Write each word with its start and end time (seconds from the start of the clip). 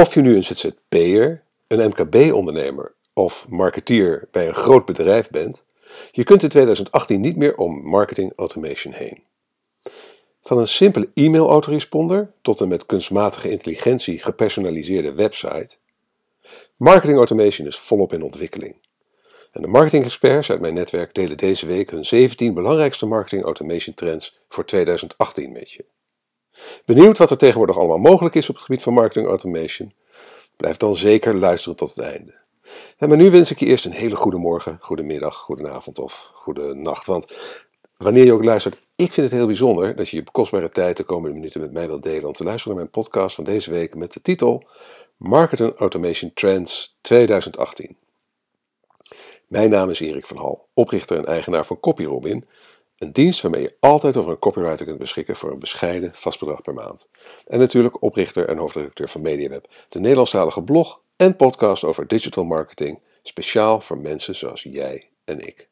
Of 0.00 0.14
je 0.14 0.20
nu 0.20 0.36
een 0.36 0.44
ZZP'er, 0.44 1.42
een 1.66 1.88
MKB-ondernemer 1.88 2.94
of 3.12 3.46
marketeer 3.48 4.28
bij 4.30 4.48
een 4.48 4.54
groot 4.54 4.84
bedrijf 4.84 5.30
bent, 5.30 5.64
je 6.10 6.24
kunt 6.24 6.42
in 6.42 6.48
2018 6.48 7.20
niet 7.20 7.36
meer 7.36 7.56
om 7.56 7.82
marketing 7.82 8.32
automation 8.36 8.92
heen. 8.92 9.22
Van 10.42 10.58
een 10.58 10.68
simpele 10.68 11.10
e-mail-autoresponder 11.14 12.32
tot 12.42 12.60
een 12.60 12.68
met 12.68 12.86
kunstmatige 12.86 13.50
intelligentie 13.50 14.22
gepersonaliseerde 14.22 15.14
website. 15.14 15.76
Marketing 16.76 17.18
automation 17.18 17.66
is 17.66 17.78
volop 17.78 18.12
in 18.12 18.22
ontwikkeling. 18.22 18.76
En 19.50 19.62
de 19.62 19.68
marketing-experts 19.68 20.50
uit 20.50 20.60
mijn 20.60 20.74
netwerk 20.74 21.14
delen 21.14 21.36
deze 21.36 21.66
week 21.66 21.90
hun 21.90 22.04
17 22.04 22.54
belangrijkste 22.54 23.06
marketing 23.06 23.44
automation 23.44 23.94
trends 23.94 24.38
voor 24.48 24.64
2018 24.64 25.52
met 25.52 25.70
je. 25.70 25.84
Benieuwd 26.84 27.18
wat 27.18 27.30
er 27.30 27.38
tegenwoordig 27.38 27.78
allemaal 27.78 27.98
mogelijk 27.98 28.34
is 28.34 28.48
op 28.48 28.54
het 28.54 28.64
gebied 28.64 28.82
van 28.82 28.92
marketing 28.92 29.26
automation? 29.26 29.92
Blijf 30.56 30.76
dan 30.76 30.96
zeker 30.96 31.36
luisteren 31.36 31.76
tot 31.76 31.94
het 31.94 32.04
einde. 32.04 32.34
En 32.96 33.08
maar 33.08 33.18
nu 33.18 33.30
wens 33.30 33.50
ik 33.50 33.58
je 33.58 33.66
eerst 33.66 33.84
een 33.84 33.92
hele 33.92 34.16
goede 34.16 34.38
morgen, 34.38 34.76
goede 34.80 35.02
middag, 35.02 35.36
goede 35.36 35.70
avond 35.70 35.98
of 35.98 36.30
goede 36.34 36.74
nacht. 36.74 37.06
Want 37.06 37.34
wanneer 37.96 38.24
je 38.24 38.32
ook 38.32 38.44
luistert, 38.44 38.74
ik 38.96 39.12
vind 39.12 39.30
het 39.30 39.38
heel 39.38 39.46
bijzonder 39.46 39.96
dat 39.96 40.08
je 40.08 40.16
je 40.16 40.24
kostbare 40.32 40.70
tijd 40.70 40.96
de 40.96 41.04
komende 41.04 41.36
minuten 41.36 41.60
met 41.60 41.72
mij 41.72 41.86
wilt 41.86 42.02
delen 42.02 42.26
om 42.26 42.32
te 42.32 42.44
luisteren 42.44 42.76
naar 42.76 42.86
mijn 42.92 43.04
podcast 43.04 43.34
van 43.34 43.44
deze 43.44 43.70
week 43.70 43.94
met 43.94 44.12
de 44.12 44.22
titel 44.22 44.68
Marketing 45.16 45.78
Automation 45.78 46.30
Trends 46.34 46.96
2018. 47.00 47.96
Mijn 49.46 49.70
naam 49.70 49.90
is 49.90 50.00
Erik 50.00 50.26
van 50.26 50.36
Hal, 50.36 50.66
oprichter 50.74 51.16
en 51.16 51.24
eigenaar 51.24 51.66
van 51.66 51.80
CopyRobin 51.80 52.44
een 52.98 53.12
dienst 53.12 53.42
waarmee 53.42 53.62
je 53.62 53.76
altijd 53.80 54.16
over 54.16 54.30
een 54.30 54.38
copywriter 54.38 54.86
kunt 54.86 54.98
beschikken 54.98 55.36
voor 55.36 55.52
een 55.52 55.58
bescheiden 55.58 56.10
vast 56.14 56.38
bedrag 56.38 56.62
per 56.62 56.74
maand. 56.74 57.08
En 57.46 57.58
natuurlijk 57.58 58.02
oprichter 58.02 58.48
en 58.48 58.58
hoofdredacteur 58.58 59.08
van 59.08 59.20
MediaWeb, 59.20 59.66
de 59.88 60.00
Nederlandstalige 60.00 60.62
blog 60.62 61.00
en 61.16 61.36
podcast 61.36 61.84
over 61.84 62.06
digital 62.06 62.44
marketing, 62.44 63.00
speciaal 63.22 63.80
voor 63.80 63.98
mensen 63.98 64.34
zoals 64.34 64.62
jij 64.62 65.10
en 65.24 65.46
ik. 65.46 65.68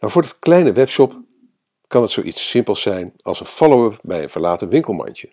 Nou, 0.00 0.12
voor 0.12 0.22
de 0.22 0.28
kleine 0.38 0.72
webshop 0.72 1.20
kan 1.86 2.02
het 2.02 2.10
zoiets 2.10 2.48
simpels 2.48 2.82
zijn 2.82 3.12
als 3.22 3.40
een 3.40 3.46
follow-up 3.46 3.98
bij 4.02 4.22
een 4.22 4.30
verlaten 4.30 4.68
winkelmandje. 4.68 5.32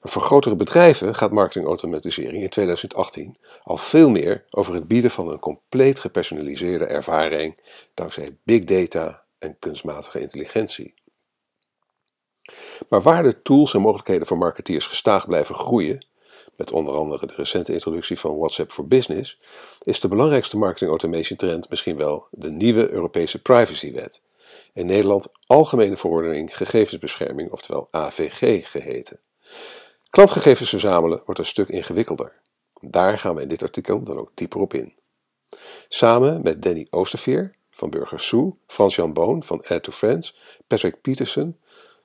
Maar 0.00 0.12
voor 0.12 0.22
grotere 0.22 0.56
bedrijven 0.56 1.14
gaat 1.14 1.30
marketingautomatisering 1.30 2.42
in 2.42 2.48
2018 2.48 3.38
al 3.62 3.76
veel 3.76 4.10
meer 4.10 4.44
over 4.50 4.74
het 4.74 4.88
bieden 4.88 5.10
van 5.10 5.28
een 5.28 5.38
compleet 5.38 6.00
gepersonaliseerde 6.00 6.84
ervaring 6.84 7.58
dankzij 7.94 8.36
big 8.42 8.64
data 8.64 9.19
en 9.40 9.58
kunstmatige 9.58 10.20
intelligentie. 10.20 10.94
Maar 12.88 13.02
waar 13.02 13.22
de 13.22 13.42
tools 13.42 13.74
en 13.74 13.80
mogelijkheden 13.80 14.26
voor 14.26 14.38
marketeers 14.38 14.86
gestaag 14.86 15.26
blijven 15.26 15.54
groeien, 15.54 16.06
met 16.56 16.72
onder 16.72 16.94
andere 16.94 17.26
de 17.26 17.34
recente 17.34 17.72
introductie 17.72 18.18
van 18.18 18.38
WhatsApp 18.38 18.72
voor 18.72 18.86
Business, 18.86 19.40
is 19.82 20.00
de 20.00 20.08
belangrijkste 20.08 20.56
marketing 20.56 20.90
automation 20.90 21.38
trend 21.38 21.70
misschien 21.70 21.96
wel 21.96 22.26
de 22.30 22.50
nieuwe 22.50 22.90
Europese 22.90 23.42
privacywet. 23.42 24.22
In 24.72 24.86
Nederland 24.86 25.28
Algemene 25.46 25.96
Verordening 25.96 26.56
Gegevensbescherming, 26.56 27.50
oftewel 27.50 27.88
AVG 27.90 28.70
geheten. 28.70 29.20
Klantgegevens 30.10 30.68
verzamelen 30.68 31.22
wordt 31.24 31.40
een 31.40 31.46
stuk 31.46 31.68
ingewikkelder. 31.68 32.40
Daar 32.80 33.18
gaan 33.18 33.34
we 33.34 33.42
in 33.42 33.48
dit 33.48 33.62
artikel 33.62 34.02
dan 34.02 34.18
ook 34.18 34.30
dieper 34.34 34.60
op 34.60 34.74
in. 34.74 34.94
Samen 35.88 36.42
met 36.42 36.62
Danny 36.62 36.86
Oosterveer, 36.90 37.54
van 37.80 37.90
Burger 37.90 38.20
Sue, 38.20 38.52
Frans-Jan 38.66 39.12
Boon 39.12 39.42
van 39.42 39.64
Add 39.68 39.82
to 39.82 39.92
Friends, 39.92 40.36
Patrick 40.66 41.00
Peterson 41.00 41.56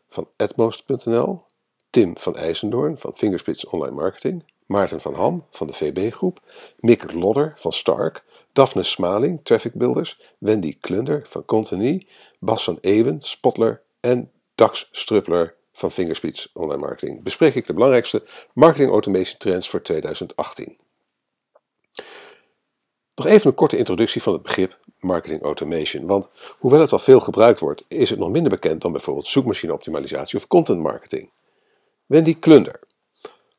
van 0.10 0.28
Atmost.nl, 0.38 1.44
Tim 1.90 2.18
van 2.18 2.36
IJsendoorn 2.36 2.98
van 2.98 3.14
Fingerspits 3.14 3.66
Online 3.66 3.96
Marketing, 3.96 4.44
Maarten 4.66 5.02
van 5.02 5.14
Ham 5.14 5.46
van 5.50 5.68
de 5.68 5.74
VB 5.74 6.14
Groep, 6.14 6.40
Mick 6.80 7.12
Lodder 7.12 7.54
van 7.56 7.72
Stark, 7.72 8.24
Daphne 8.54 8.84
Smaling, 8.84 9.40
Traffic 9.44 9.74
Builders, 9.74 10.20
Wendy 10.38 10.78
Klunder 10.80 11.26
van 11.28 11.46
Conteny, 11.46 12.08
Bas 12.40 12.64
van 12.64 12.78
Ewen, 12.82 13.22
Spotler 13.22 13.82
en 14.00 14.32
Dax 14.56 14.90
Struppler 14.92 15.56
van 15.74 15.92
Fingerspits 15.92 16.50
Online 16.54 16.82
Marketing 16.82 17.24
bespreek 17.24 17.56
ik 17.56 17.66
de 17.66 17.74
belangrijkste 17.74 18.24
marketing 18.54 18.92
automation 18.92 19.38
trends 19.38 19.70
voor 19.70 19.82
2018. 19.82 20.78
Nog 23.16 23.26
even 23.26 23.50
een 23.50 23.56
korte 23.56 23.78
introductie 23.78 24.22
van 24.22 24.34
het 24.34 24.42
begrip 24.42 24.78
marketing 25.00 25.42
automation, 25.42 26.06
want 26.06 26.30
hoewel 26.60 26.80
het 26.80 26.92
al 26.92 27.00
veel 27.00 27.20
gebruikt 27.20 27.60
wordt, 27.60 27.86
is 27.88 28.10
het 28.10 28.20
nog 28.20 28.30
minder 28.30 28.52
bekend 28.52 28.82
dan 28.82 28.92
bijvoorbeeld 28.92 29.28
zoekmachine 29.28 29.74
optimalisatie 29.74 30.38
of 30.38 30.48
content 30.48 30.80
marketing. 30.80 31.30
Wendy 32.06 32.40
Klunder. 32.40 32.80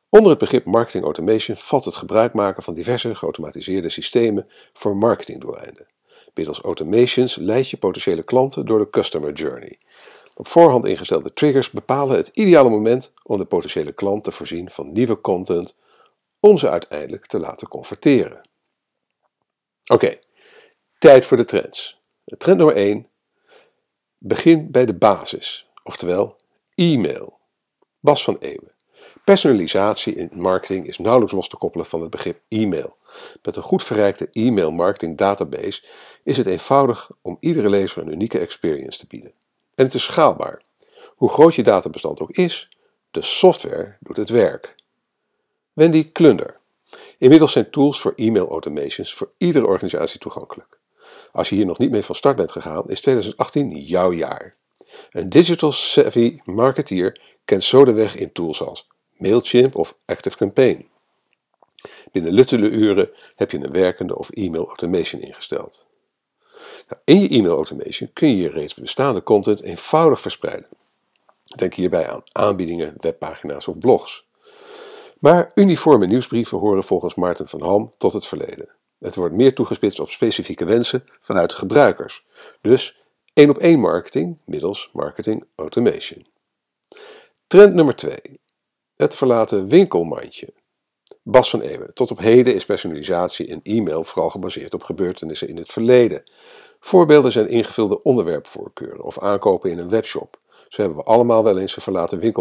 Onder 0.09 0.29
het 0.29 0.39
begrip 0.39 0.65
marketing 0.65 1.03
automation 1.03 1.57
valt 1.57 1.85
het 1.85 1.95
gebruik 1.95 2.33
maken 2.33 2.63
van 2.63 2.73
diverse 2.73 3.15
geautomatiseerde 3.15 3.89
systemen 3.89 4.47
voor 4.73 4.97
marketingdoeleinden. 4.97 5.87
Middels 6.33 6.61
automations 6.61 7.35
leid 7.35 7.69
je 7.69 7.77
potentiële 7.77 8.23
klanten 8.23 8.65
door 8.65 8.79
de 8.79 8.89
customer 8.89 9.33
journey. 9.33 9.79
Op 10.35 10.47
voorhand 10.47 10.85
ingestelde 10.85 11.33
triggers 11.33 11.71
bepalen 11.71 12.17
het 12.17 12.31
ideale 12.33 12.69
moment 12.69 13.13
om 13.23 13.37
de 13.37 13.45
potentiële 13.45 13.91
klant 13.91 14.23
te 14.23 14.31
voorzien 14.31 14.71
van 14.71 14.91
nieuwe 14.91 15.21
content 15.21 15.75
om 16.39 16.57
ze 16.57 16.69
uiteindelijk 16.69 17.25
te 17.25 17.39
laten 17.39 17.67
converteren. 17.67 18.41
Oké, 19.87 20.19
tijd 20.99 21.25
voor 21.25 21.37
de 21.37 21.45
trends. 21.45 22.01
Trend 22.37 22.57
nummer 22.57 22.75
1. 22.75 23.07
Begin 24.17 24.71
bij 24.71 24.85
de 24.85 24.95
basis, 24.95 25.69
oftewel 25.83 26.35
e-mail. 26.75 27.39
Bas 27.99 28.23
van 28.23 28.37
Eeuwen. 28.39 28.75
Personalisatie 29.23 30.15
in 30.15 30.29
marketing 30.33 30.87
is 30.87 30.97
nauwelijks 30.97 31.33
los 31.33 31.49
te 31.49 31.57
koppelen 31.57 31.85
van 31.85 32.01
het 32.01 32.09
begrip 32.09 32.41
e-mail. 32.47 32.97
Met 33.41 33.55
een 33.55 33.63
goed 33.63 33.83
verrijkte 33.83 34.29
e-mail 34.31 34.71
marketing 34.71 35.17
database 35.17 35.83
is 36.23 36.37
het 36.37 36.45
eenvoudig 36.45 37.11
om 37.21 37.37
iedere 37.39 37.69
lezer 37.69 38.01
een 38.01 38.11
unieke 38.11 38.39
experience 38.39 38.99
te 38.99 39.07
bieden. 39.07 39.33
En 39.75 39.85
het 39.85 39.93
is 39.93 40.03
schaalbaar. 40.03 40.61
Hoe 41.15 41.29
groot 41.29 41.55
je 41.55 41.63
databestand 41.63 42.19
ook 42.19 42.31
is, 42.31 42.69
de 43.11 43.21
software 43.21 43.97
doet 43.99 44.17
het 44.17 44.29
werk. 44.29 44.75
Wendy 45.73 46.11
Klunder. 46.11 46.56
Inmiddels 47.17 47.51
zijn 47.51 47.69
tools 47.69 47.99
voor 47.99 48.13
e-mail 48.15 48.49
automations 48.49 49.13
voor 49.13 49.31
iedere 49.37 49.65
organisatie 49.65 50.19
toegankelijk. 50.19 50.79
Als 51.31 51.49
je 51.49 51.55
hier 51.55 51.65
nog 51.65 51.77
niet 51.77 51.91
mee 51.91 52.03
van 52.03 52.15
start 52.15 52.35
bent 52.35 52.51
gegaan, 52.51 52.89
is 52.89 53.01
2018 53.01 53.71
jouw 53.71 54.11
jaar. 54.11 54.55
Een 55.11 55.29
digital 55.29 55.71
savvy 55.71 56.39
marketeer 56.43 57.21
kent 57.45 57.63
zo 57.63 57.85
de 57.85 57.93
weg 57.93 58.15
in 58.15 58.31
tools 58.31 58.61
als 58.61 58.87
Mailchimp 59.17 59.75
of 59.75 59.97
ActiveCampaign. 60.05 60.87
Binnen 62.11 62.33
luttele 62.33 62.69
uren 62.69 63.09
heb 63.35 63.51
je 63.51 63.57
een 63.57 63.71
werkende 63.71 64.17
of 64.17 64.29
e-mail 64.29 64.67
automation 64.67 65.21
ingesteld. 65.21 65.87
Nou, 66.87 67.01
in 67.03 67.19
je 67.19 67.29
e-mail 67.29 67.55
automation 67.55 68.09
kun 68.13 68.29
je 68.29 68.37
je 68.37 68.49
reeds 68.49 68.73
bestaande 68.73 69.23
content 69.23 69.61
eenvoudig 69.61 70.21
verspreiden. 70.21 70.69
Denk 71.55 71.73
hierbij 71.73 72.07
aan 72.07 72.23
aanbiedingen, 72.31 72.93
webpagina's 72.97 73.67
of 73.67 73.77
blogs. 73.77 74.26
Maar 75.19 75.51
uniforme 75.55 76.07
nieuwsbrieven 76.07 76.57
horen 76.57 76.83
volgens 76.83 77.15
Maarten 77.15 77.47
van 77.47 77.61
Ham 77.63 77.91
tot 77.97 78.13
het 78.13 78.25
verleden. 78.25 78.69
Het 78.99 79.15
wordt 79.15 79.35
meer 79.35 79.55
toegespitst 79.55 79.99
op 79.99 80.09
specifieke 80.09 80.65
wensen 80.65 81.03
vanuit 81.19 81.49
de 81.49 81.55
gebruikers. 81.55 82.25
Dus 82.61 82.97
één 83.33 83.49
op 83.49 83.57
één 83.57 83.79
marketing 83.79 84.37
middels 84.45 84.89
marketing 84.93 85.45
automation. 85.55 86.25
Trend 87.47 87.73
nummer 87.73 87.95
2. 87.95 88.17
Het 88.95 89.15
verlaten 89.15 89.67
winkelmandje. 89.67 90.53
Bas 91.23 91.49
van 91.49 91.61
Eeuwen. 91.61 91.93
Tot 91.93 92.11
op 92.11 92.19
heden 92.19 92.55
is 92.55 92.65
personalisatie 92.65 93.45
in 93.45 93.59
e-mail 93.63 94.03
vooral 94.03 94.29
gebaseerd 94.29 94.73
op 94.73 94.83
gebeurtenissen 94.83 95.47
in 95.47 95.57
het 95.57 95.69
verleden. 95.69 96.23
Voorbeelden 96.79 97.31
zijn 97.31 97.49
ingevulde 97.49 98.03
onderwerpvoorkeuren 98.03 99.03
of 99.03 99.19
aankopen 99.19 99.71
in 99.71 99.77
een 99.77 99.89
webshop. 99.89 100.39
Zo 100.67 100.81
hebben 100.81 100.99
we 100.99 101.03
allemaal 101.03 101.43
wel 101.43 101.57
eens 101.57 101.75
een 101.75 101.81
verlaten 101.81 102.33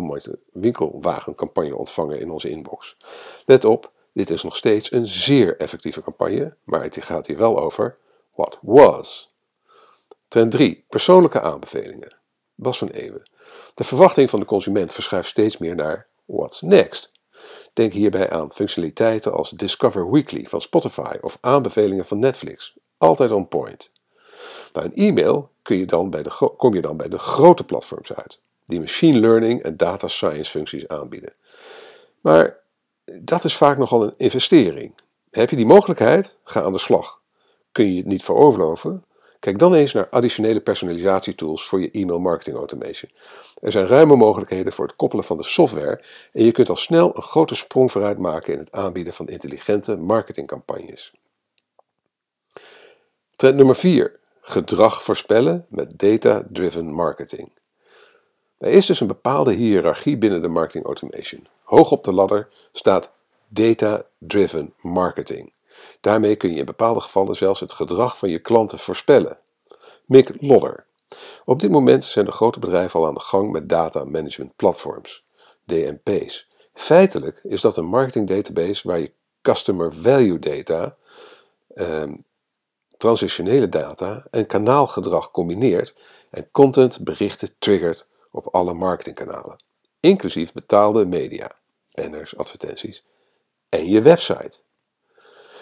winkelwagencampagne 0.53 1.77
ontvangen 1.77 2.21
in 2.21 2.31
onze 2.31 2.49
inbox. 2.49 2.97
Let 3.45 3.65
op, 3.65 3.93
dit 4.13 4.31
is 4.31 4.43
nog 4.43 4.57
steeds 4.57 4.93
een 4.93 5.07
zeer 5.07 5.57
effectieve 5.57 6.03
campagne, 6.03 6.57
maar 6.65 6.83
het 6.83 7.05
gaat 7.05 7.27
hier 7.27 7.37
wel 7.37 7.59
over 7.59 7.99
what 8.35 8.59
was. 8.63 9.35
Trend 10.29 10.51
3. 10.51 10.85
Persoonlijke 10.89 11.41
aanbevelingen. 11.41 12.17
Bas 12.55 12.79
van 12.79 12.89
Eeuwen. 12.89 13.31
De 13.75 13.85
verwachting 13.85 14.31
van 14.31 14.41
de 14.41 14.47
consument 14.47 14.93
verschuift 14.93 15.29
steeds 15.29 15.59
meer 15.59 15.75
naar 15.75 16.09
what's 16.25 16.61
next. 16.61 17.13
Denk 17.73 17.93
hierbij 17.93 18.31
aan 18.31 18.53
functionaliteiten 18.53 19.33
als 19.33 19.51
Discover 19.51 20.11
Weekly 20.11 20.45
van 20.45 20.61
Spotify 20.61 21.17
of 21.21 21.39
aanbevelingen 21.41 22.07
van 22.07 22.19
Netflix. 22.19 22.77
Altijd 22.99 23.31
on 23.31 23.49
point. 23.49 23.93
Bij 24.73 24.85
een 24.85 24.95
e-mail 24.95 25.51
kun 25.63 25.77
je 25.77 25.87
dan 25.87 26.11
bij 26.11 26.23
de, 26.23 26.53
kom 26.57 26.75
je 26.75 26.81
dan 26.81 26.97
bij 26.97 27.09
de 27.09 27.19
grote 27.19 27.65
platforms 27.65 28.13
uit, 28.13 28.41
die 28.67 28.81
machine 28.81 29.19
learning 29.19 29.63
en 29.63 29.77
data 29.77 30.09
science 30.09 30.51
functies 30.51 30.89
aanbieden. 30.89 31.33
Maar 32.21 32.59
dat 33.05 33.45
is 33.45 33.57
vaak 33.57 33.79
nogal 33.79 34.03
een 34.03 34.15
investering. 34.17 34.95
Heb 35.31 35.51
je 35.51 35.57
die 35.57 35.67
mogelijkheid? 35.67 36.39
Ga 36.45 36.63
aan 36.63 36.73
de 36.73 36.79
slag. 36.79 37.21
Kun 37.73 37.91
je 37.91 37.97
het 37.97 38.07
niet 38.07 38.23
veroorloven? 38.23 39.05
Kijk 39.39 39.59
dan 39.59 39.75
eens 39.75 39.93
naar 39.93 40.09
additionele 40.09 40.61
personalisatietools 40.61 41.67
voor 41.67 41.81
je 41.81 41.91
e-mail 41.91 42.21
marketing 42.21 42.57
automation. 42.57 43.11
Er 43.61 43.73
zijn 43.73 43.87
ruime 43.87 44.17
mogelijkheden 44.17 44.73
voor 44.73 44.87
het 44.87 44.97
koppelen 44.97 45.25
van 45.25 45.37
de 45.37 45.45
software 45.45 46.03
en 46.33 46.45
je 46.45 46.53
kunt 46.53 46.69
al 46.69 46.77
snel 46.77 47.17
een 47.17 47.23
grote 47.23 47.55
sprong 47.55 47.91
vooruit 47.91 48.19
maken 48.19 48.53
in 48.53 48.59
het 48.59 48.73
aanbieden 48.73 49.13
van 49.13 49.29
intelligente 49.29 49.97
marketingcampagnes. 49.97 51.13
Trend 53.37 53.57
nummer 53.57 53.77
4. 53.77 54.19
Gedrag 54.49 55.03
voorspellen 55.03 55.67
met 55.69 55.99
data-driven 55.99 56.95
marketing. 56.95 57.51
Er 58.59 58.71
is 58.71 58.87
dus 58.87 59.01
een 59.01 59.07
bepaalde 59.07 59.53
hiërarchie 59.53 60.19
binnen 60.19 60.43
de 60.43 60.49
marketing 60.49 60.85
automation. 60.85 61.47
Hoog 61.63 61.91
op 61.91 62.05
de 62.05 62.13
ladder 62.13 62.49
staat 62.73 63.11
data-driven 63.49 64.75
marketing. 64.81 65.53
Daarmee 66.01 66.37
kun 66.37 66.51
je 66.51 66.59
in 66.59 66.65
bepaalde 66.65 67.01
gevallen 67.01 67.37
zelfs 67.37 67.61
het 67.61 67.73
gedrag 67.73 68.19
van 68.19 68.29
je 68.29 68.39
klanten 68.39 68.79
voorspellen. 68.79 69.39
Mick 70.05 70.43
Lodder. 70.43 70.87
Op 71.45 71.61
dit 71.61 71.71
moment 71.71 72.05
zijn 72.05 72.25
de 72.25 72.33
grote 72.33 72.59
bedrijven 72.59 73.01
al 73.01 73.07
aan 73.07 73.15
de 73.15 73.21
gang 73.21 73.53
met 73.53 73.69
data 73.69 74.05
management 74.05 74.57
platforms, 74.57 75.25
DMP's. 75.65 76.49
Feitelijk 76.75 77.41
is 77.43 77.61
dat 77.61 77.77
een 77.77 77.87
marketing 77.87 78.29
database 78.29 78.89
waar 78.89 78.99
je 78.99 79.13
customer 79.43 79.93
value 79.95 80.39
data, 80.39 80.97
eh, 81.75 82.03
transitionele 82.97 83.69
data 83.69 84.27
en 84.31 84.47
kanaalgedrag 84.47 85.31
combineert 85.31 85.95
en 86.31 86.49
content 86.51 87.05
berichten 87.05 87.55
triggert 87.59 88.07
op 88.31 88.47
alle 88.55 88.75
marketingkanalen, 88.75 89.63
inclusief 90.01 90.53
betaalde 90.53 91.07
media, 91.07 91.51
banners, 91.93 92.37
advertenties 92.37 93.05
en 93.69 93.89
je 93.89 94.03
website. 94.03 94.65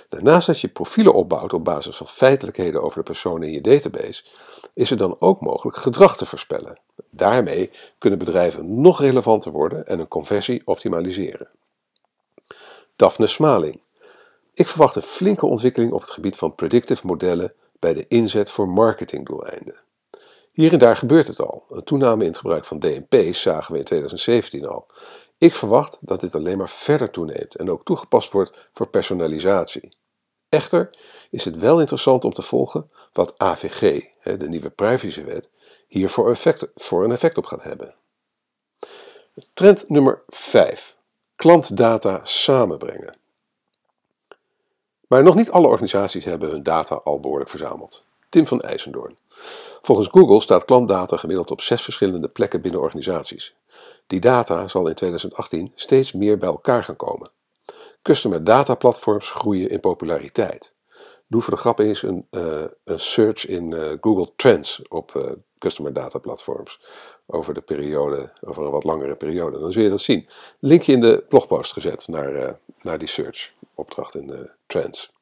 Naast 0.08 0.46
dat 0.46 0.60
je 0.60 0.68
profielen 0.68 1.14
opbouwt 1.14 1.52
op 1.52 1.64
basis 1.64 1.96
van 1.96 2.06
feitelijkheden 2.06 2.82
over 2.82 2.98
de 2.98 3.04
personen 3.04 3.48
in 3.48 3.54
je 3.54 3.60
database, 3.60 4.24
is 4.74 4.90
het 4.90 4.98
dan 4.98 5.16
ook 5.18 5.40
mogelijk 5.40 5.76
gedrag 5.76 6.16
te 6.16 6.26
voorspellen. 6.26 6.80
Daarmee 7.10 7.70
kunnen 7.98 8.18
bedrijven 8.18 8.80
nog 8.80 9.00
relevanter 9.00 9.52
worden 9.52 9.86
en 9.86 9.98
hun 9.98 10.08
conversie 10.08 10.62
optimaliseren. 10.64 11.48
Daphne 12.96 13.26
Smaling. 13.26 13.80
Ik 14.54 14.66
verwacht 14.66 14.96
een 14.96 15.02
flinke 15.02 15.46
ontwikkeling 15.46 15.92
op 15.92 16.00
het 16.00 16.10
gebied 16.10 16.36
van 16.36 16.54
predictive 16.54 17.06
modellen 17.06 17.54
bij 17.78 17.94
de 17.94 18.04
inzet 18.08 18.50
voor 18.50 18.68
marketingdoeleinden. 18.68 19.82
Hier 20.52 20.72
en 20.72 20.78
daar 20.78 20.96
gebeurt 20.96 21.26
het 21.26 21.40
al. 21.40 21.66
Een 21.70 21.84
toename 21.84 22.22
in 22.22 22.28
het 22.28 22.38
gebruik 22.38 22.64
van 22.64 22.78
DMP's 22.78 23.40
zagen 23.40 23.72
we 23.72 23.78
in 23.78 23.84
2017 23.84 24.66
al. 24.66 24.86
Ik 25.38 25.54
verwacht 25.54 25.98
dat 26.00 26.20
dit 26.20 26.34
alleen 26.34 26.58
maar 26.58 26.68
verder 26.68 27.10
toeneemt 27.10 27.54
en 27.54 27.70
ook 27.70 27.84
toegepast 27.84 28.32
wordt 28.32 28.68
voor 28.72 28.88
personalisatie. 28.88 29.96
Echter 30.48 30.98
is 31.30 31.44
het 31.44 31.58
wel 31.58 31.80
interessant 31.80 32.24
om 32.24 32.32
te 32.32 32.42
volgen 32.42 32.90
wat 33.12 33.38
AVG, 33.38 34.04
de 34.22 34.48
nieuwe 34.48 34.70
privacywet, 34.70 35.50
hier 35.88 36.08
voor, 36.08 36.30
effect, 36.30 36.68
voor 36.74 37.04
een 37.04 37.12
effect 37.12 37.38
op 37.38 37.46
gaat 37.46 37.62
hebben. 37.62 37.94
Trend 39.52 39.88
nummer 39.88 40.22
5. 40.26 40.96
Klantdata 41.36 42.20
samenbrengen. 42.22 43.22
Maar 45.08 45.22
nog 45.22 45.34
niet 45.34 45.50
alle 45.50 45.66
organisaties 45.66 46.24
hebben 46.24 46.50
hun 46.50 46.62
data 46.62 46.94
al 46.94 47.20
behoorlijk 47.20 47.50
verzameld. 47.50 48.04
Tim 48.28 48.46
van 48.46 48.60
IJsendoorn. 48.60 49.16
Volgens 49.82 50.08
Google 50.10 50.40
staat 50.40 50.64
klantdata 50.64 51.16
gemiddeld 51.16 51.50
op 51.50 51.60
zes 51.60 51.82
verschillende 51.82 52.28
plekken 52.28 52.60
binnen 52.60 52.80
organisaties. 52.80 53.54
Die 54.06 54.20
data 54.20 54.68
zal 54.68 54.88
in 54.88 54.94
2018 54.94 55.72
steeds 55.74 56.12
meer 56.12 56.38
bij 56.38 56.48
elkaar 56.48 56.84
gaan 56.84 56.96
komen. 56.96 57.30
Customer 58.02 58.44
data 58.44 58.74
platforms 58.74 59.30
groeien 59.30 59.70
in 59.70 59.80
populariteit. 59.80 60.74
Doe 61.26 61.42
voor 61.42 61.54
de 61.54 61.60
grap 61.60 61.78
eens 61.78 62.02
een, 62.02 62.26
uh, 62.30 62.64
een 62.84 63.00
search 63.00 63.46
in 63.46 63.70
uh, 63.70 63.92
Google 64.00 64.32
Trends 64.36 64.82
op 64.88 65.12
uh, 65.16 65.22
customer 65.58 65.92
data 65.92 66.18
platforms 66.18 66.80
over 67.26 67.54
de 67.54 67.60
periode, 67.60 68.32
over 68.40 68.64
een 68.64 68.70
wat 68.70 68.84
langere 68.84 69.14
periode. 69.14 69.58
Dan 69.58 69.72
zul 69.72 69.82
je 69.82 69.90
dat 69.90 70.00
zien. 70.00 70.28
Linkje 70.58 70.92
in 70.92 71.00
de 71.00 71.24
blogpost 71.28 71.72
gezet 71.72 72.08
naar, 72.08 72.58
naar 72.82 72.98
die 72.98 73.08
search 73.08 73.52
opdracht 73.74 74.14
in 74.14 74.26
de 74.26 74.50
Trends. 74.74 75.12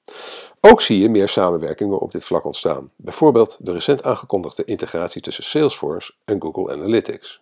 Ook 0.60 0.80
zie 0.82 0.98
je 0.98 1.08
meer 1.08 1.28
samenwerkingen 1.28 1.98
op 1.98 2.12
dit 2.12 2.24
vlak 2.24 2.44
ontstaan. 2.44 2.90
Bijvoorbeeld 2.96 3.56
de 3.60 3.72
recent 3.72 4.02
aangekondigde 4.02 4.64
integratie 4.64 5.22
tussen 5.22 5.44
Salesforce 5.44 6.12
en 6.24 6.42
Google 6.42 6.72
Analytics. 6.72 7.40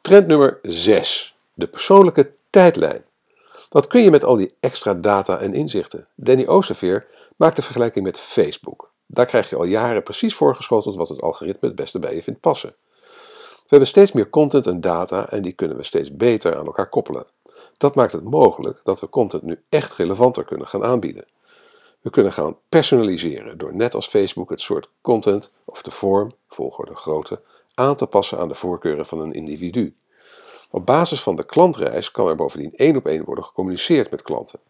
Trend 0.00 0.26
nummer 0.26 0.58
6. 0.62 1.36
De 1.54 1.66
persoonlijke 1.66 2.32
tijdlijn. 2.50 3.04
Wat 3.68 3.86
kun 3.86 4.02
je 4.02 4.10
met 4.10 4.24
al 4.24 4.36
die 4.36 4.54
extra 4.60 4.94
data 4.94 5.38
en 5.38 5.54
inzichten? 5.54 6.06
Danny 6.14 6.46
Oosterveer 6.46 7.06
maakt 7.36 7.56
de 7.56 7.62
vergelijking 7.62 8.04
met 8.04 8.20
Facebook. 8.20 8.90
Daar 9.06 9.26
krijg 9.26 9.50
je 9.50 9.56
al 9.56 9.64
jaren 9.64 10.02
precies 10.02 10.34
voorgeschoteld 10.34 10.96
wat 10.96 11.08
het 11.08 11.22
algoritme 11.22 11.68
het 11.68 11.76
beste 11.76 11.98
bij 11.98 12.14
je 12.14 12.22
vindt 12.22 12.40
passen. 12.40 12.74
We 13.40 13.76
hebben 13.76 13.88
steeds 13.88 14.12
meer 14.12 14.30
content 14.30 14.66
en 14.66 14.80
data 14.80 15.30
en 15.30 15.42
die 15.42 15.52
kunnen 15.52 15.76
we 15.76 15.84
steeds 15.84 16.16
beter 16.16 16.56
aan 16.56 16.66
elkaar 16.66 16.88
koppelen. 16.88 17.26
Dat 17.80 17.94
maakt 17.94 18.12
het 18.12 18.24
mogelijk 18.24 18.80
dat 18.84 19.00
we 19.00 19.08
content 19.08 19.42
nu 19.42 19.62
echt 19.68 19.92
relevanter 19.92 20.44
kunnen 20.44 20.66
gaan 20.66 20.84
aanbieden. 20.84 21.26
We 22.00 22.10
kunnen 22.10 22.32
gaan 22.32 22.56
personaliseren 22.68 23.58
door 23.58 23.74
net 23.74 23.94
als 23.94 24.08
Facebook 24.08 24.50
het 24.50 24.60
soort 24.60 24.90
content 25.00 25.52
of 25.64 25.82
de 25.82 25.90
vorm, 25.90 26.32
volgorde 26.48 26.94
grootte, 26.94 27.42
aan 27.74 27.96
te 27.96 28.06
passen 28.06 28.38
aan 28.38 28.48
de 28.48 28.54
voorkeuren 28.54 29.06
van 29.06 29.20
een 29.20 29.32
individu. 29.32 29.96
Op 30.70 30.86
basis 30.86 31.22
van 31.22 31.36
de 31.36 31.44
klantreis 31.44 32.10
kan 32.10 32.28
er 32.28 32.36
bovendien 32.36 32.76
één 32.76 32.96
op 32.96 33.06
één 33.06 33.24
worden 33.24 33.44
gecommuniceerd 33.44 34.10
met 34.10 34.22
klanten. 34.22 34.60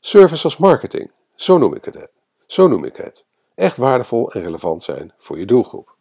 Service 0.00 0.44
als 0.44 0.56
marketing, 0.56 1.10
zo 1.34 1.58
noem 1.58 1.74
ik 1.74 1.84
het. 1.84 2.08
Zo 2.46 2.68
noem 2.68 2.84
ik 2.84 2.96
het. 2.96 3.26
Echt 3.54 3.76
waardevol 3.76 4.32
en 4.32 4.42
relevant 4.42 4.82
zijn 4.82 5.12
voor 5.16 5.38
je 5.38 5.46
doelgroep. 5.46 5.96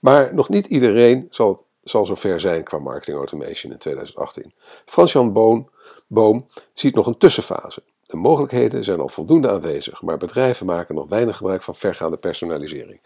Maar 0.00 0.34
nog 0.34 0.48
niet 0.48 0.66
iedereen 0.66 1.26
zal, 1.30 1.66
zal 1.84 2.06
zover 2.06 2.40
zijn 2.40 2.64
qua 2.64 2.78
marketing 2.78 3.16
automation 3.16 3.72
in 3.72 3.78
2018. 3.78 4.54
Frans-Jan 4.84 5.32
Boom, 5.32 5.68
Boom 6.06 6.46
ziet 6.72 6.94
nog 6.94 7.06
een 7.06 7.18
tussenfase. 7.18 7.82
De 8.02 8.16
mogelijkheden 8.16 8.84
zijn 8.84 9.00
al 9.00 9.08
voldoende 9.08 9.50
aanwezig, 9.50 10.02
maar 10.02 10.16
bedrijven 10.16 10.66
maken 10.66 10.94
nog 10.94 11.08
weinig 11.08 11.36
gebruik 11.36 11.62
van 11.62 11.74
vergaande 11.74 12.16
personalisering. 12.16 13.00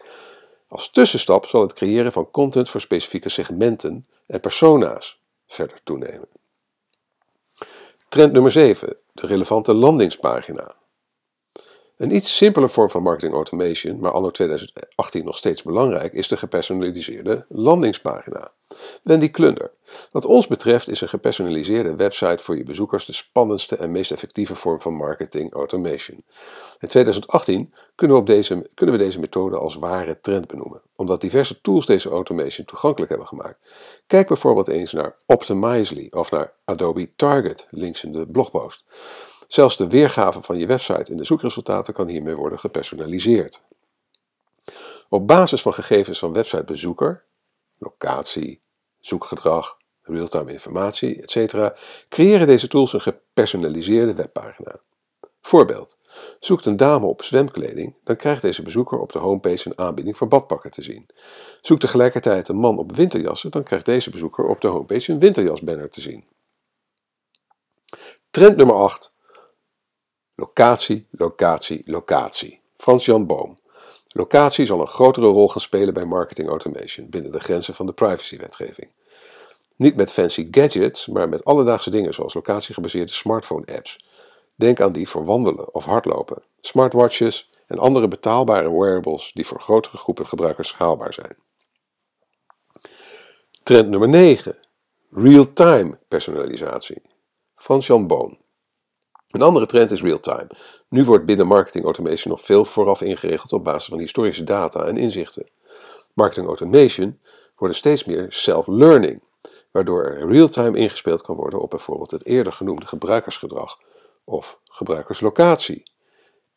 Als 0.67 0.89
tussenstap 0.89 1.45
zal 1.45 1.61
het 1.61 1.73
creëren 1.73 2.11
van 2.11 2.31
content 2.31 2.69
voor 2.69 2.81
specifieke 2.81 3.29
segmenten 3.29 4.05
en 4.27 4.39
persona's 4.39 5.21
verder 5.47 5.79
toenemen. 5.83 6.27
Trend 8.09 8.31
nummer 8.31 8.51
7. 8.51 8.97
De 9.11 9.27
relevante 9.27 9.73
landingspagina. 9.73 10.75
Een 11.99 12.15
iets 12.15 12.37
simpeler 12.37 12.69
vorm 12.69 12.89
van 12.89 13.03
marketing 13.03 13.33
automation, 13.33 13.99
maar 13.99 14.11
anno 14.11 14.31
2018 14.31 15.25
nog 15.25 15.37
steeds 15.37 15.63
belangrijk, 15.63 16.13
is 16.13 16.27
de 16.27 16.37
gepersonaliseerde 16.37 17.45
landingspagina. 17.49 18.51
Wendy 19.03 19.29
Klunder. 19.29 19.71
Wat 20.11 20.25
ons 20.25 20.47
betreft 20.47 20.89
is 20.89 21.01
een 21.01 21.09
gepersonaliseerde 21.09 21.95
website 21.95 22.43
voor 22.43 22.57
je 22.57 22.63
bezoekers 22.63 23.05
de 23.05 23.13
spannendste 23.13 23.75
en 23.75 23.91
meest 23.91 24.11
effectieve 24.11 24.55
vorm 24.55 24.81
van 24.81 24.93
marketing 24.93 25.53
automation. 25.53 26.23
In 26.79 26.87
2018 26.87 27.73
kunnen 27.95 28.15
we, 28.15 28.21
op 28.21 28.27
deze, 28.27 28.69
kunnen 28.73 28.97
we 28.97 29.03
deze 29.03 29.19
methode 29.19 29.57
als 29.57 29.75
ware 29.75 30.19
trend 30.21 30.47
benoemen, 30.47 30.81
omdat 30.95 31.21
diverse 31.21 31.61
tools 31.61 31.85
deze 31.85 32.09
automation 32.09 32.65
toegankelijk 32.65 33.09
hebben 33.09 33.27
gemaakt. 33.27 33.57
Kijk 34.07 34.27
bijvoorbeeld 34.27 34.67
eens 34.67 34.93
naar 34.93 35.17
Optimizely 35.25 36.07
of 36.09 36.31
naar 36.31 36.53
Adobe 36.65 37.15
Target, 37.15 37.67
links 37.69 38.03
in 38.03 38.11
de 38.11 38.27
blogpost. 38.27 38.83
Zelfs 39.49 39.77
de 39.77 39.87
weergave 39.87 40.41
van 40.41 40.57
je 40.57 40.67
website 40.67 41.11
in 41.11 41.17
de 41.17 41.23
zoekresultaten 41.23 41.93
kan 41.93 42.07
hiermee 42.07 42.35
worden 42.35 42.59
gepersonaliseerd. 42.59 43.61
Op 45.09 45.27
basis 45.27 45.61
van 45.61 45.73
gegevens 45.73 46.19
van 46.19 46.33
websitebezoeker, 46.33 47.23
locatie, 47.77 48.61
zoekgedrag, 48.99 49.77
realtime 50.01 50.51
informatie, 50.51 51.21
etc., 51.21 51.69
creëren 52.09 52.47
deze 52.47 52.67
tools 52.67 52.93
een 52.93 53.01
gepersonaliseerde 53.01 54.15
webpagina. 54.15 54.79
Voorbeeld. 55.41 55.97
Zoekt 56.39 56.65
een 56.65 56.77
dame 56.77 57.05
op 57.05 57.23
zwemkleding, 57.23 57.97
dan 58.03 58.15
krijgt 58.15 58.41
deze 58.41 58.61
bezoeker 58.61 58.99
op 58.99 59.11
de 59.11 59.19
homepage 59.19 59.67
een 59.67 59.77
aanbieding 59.77 60.17
voor 60.17 60.27
badpakken 60.27 60.71
te 60.71 60.81
zien. 60.81 61.07
Zoekt 61.61 61.81
tegelijkertijd 61.81 62.47
een 62.47 62.57
man 62.57 62.77
op 62.77 62.95
winterjassen, 62.95 63.51
dan 63.51 63.63
krijgt 63.63 63.85
deze 63.85 64.09
bezoeker 64.09 64.45
op 64.45 64.61
de 64.61 64.67
homepage 64.67 65.11
een 65.11 65.19
winterjasbanner 65.19 65.89
te 65.89 66.01
zien. 66.01 66.25
Trend 68.29 68.57
nummer 68.57 68.75
8. 68.75 69.17
Locatie, 70.39 71.07
locatie, 71.11 71.81
locatie. 71.85 72.61
Frans-Jan 72.75 73.25
Boom. 73.25 73.57
Locatie 74.07 74.65
zal 74.65 74.81
een 74.81 74.87
grotere 74.87 75.27
rol 75.27 75.49
gaan 75.49 75.61
spelen 75.61 75.93
bij 75.93 76.05
marketing 76.05 76.47
automation 76.47 77.09
binnen 77.09 77.31
de 77.31 77.39
grenzen 77.39 77.73
van 77.73 77.85
de 77.85 77.93
privacywetgeving. 77.93 78.89
Niet 79.75 79.95
met 79.95 80.11
fancy 80.11 80.47
gadgets, 80.51 81.07
maar 81.07 81.29
met 81.29 81.45
alledaagse 81.45 81.89
dingen 81.89 82.13
zoals 82.13 82.33
locatiegebaseerde 82.33 83.13
smartphone-apps. 83.13 84.05
Denk 84.55 84.81
aan 84.81 84.91
die 84.91 85.09
voor 85.09 85.25
wandelen 85.25 85.73
of 85.73 85.85
hardlopen, 85.85 86.43
smartwatches 86.59 87.49
en 87.67 87.79
andere 87.79 88.07
betaalbare 88.07 88.71
wearables 88.71 89.31
die 89.33 89.45
voor 89.45 89.59
grotere 89.59 89.97
groepen 89.97 90.27
gebruikers 90.27 90.73
haalbaar 90.73 91.13
zijn. 91.13 91.37
Trend 93.63 93.89
nummer 93.89 94.09
9. 94.09 94.57
Real-time 95.09 95.97
personalisatie. 96.07 97.01
Frans-Jan 97.55 98.07
Boom. 98.07 98.38
Een 99.29 99.41
andere 99.41 99.65
trend 99.65 99.91
is 99.91 100.01
real-time. 100.01 100.49
Nu 100.87 101.05
wordt 101.05 101.25
binnen 101.25 101.47
marketing 101.47 101.83
automation 101.83 102.31
nog 102.31 102.41
veel 102.41 102.65
vooraf 102.65 103.01
ingeregeld 103.01 103.53
op 103.53 103.63
basis 103.63 103.89
van 103.89 103.99
historische 103.99 104.43
data 104.43 104.85
en 104.85 104.97
inzichten. 104.97 105.49
Marketing 106.13 106.47
automation 106.47 107.19
worden 107.55 107.77
steeds 107.77 108.03
meer 108.03 108.25
self-learning, 108.29 109.21
waardoor 109.71 110.03
er 110.03 110.27
real-time 110.27 110.77
ingespeeld 110.77 111.21
kan 111.21 111.35
worden 111.35 111.61
op 111.61 111.69
bijvoorbeeld 111.69 112.11
het 112.11 112.25
eerder 112.25 112.53
genoemde 112.53 112.87
gebruikersgedrag 112.87 113.79
of 114.23 114.59
gebruikerslocatie. 114.63 115.91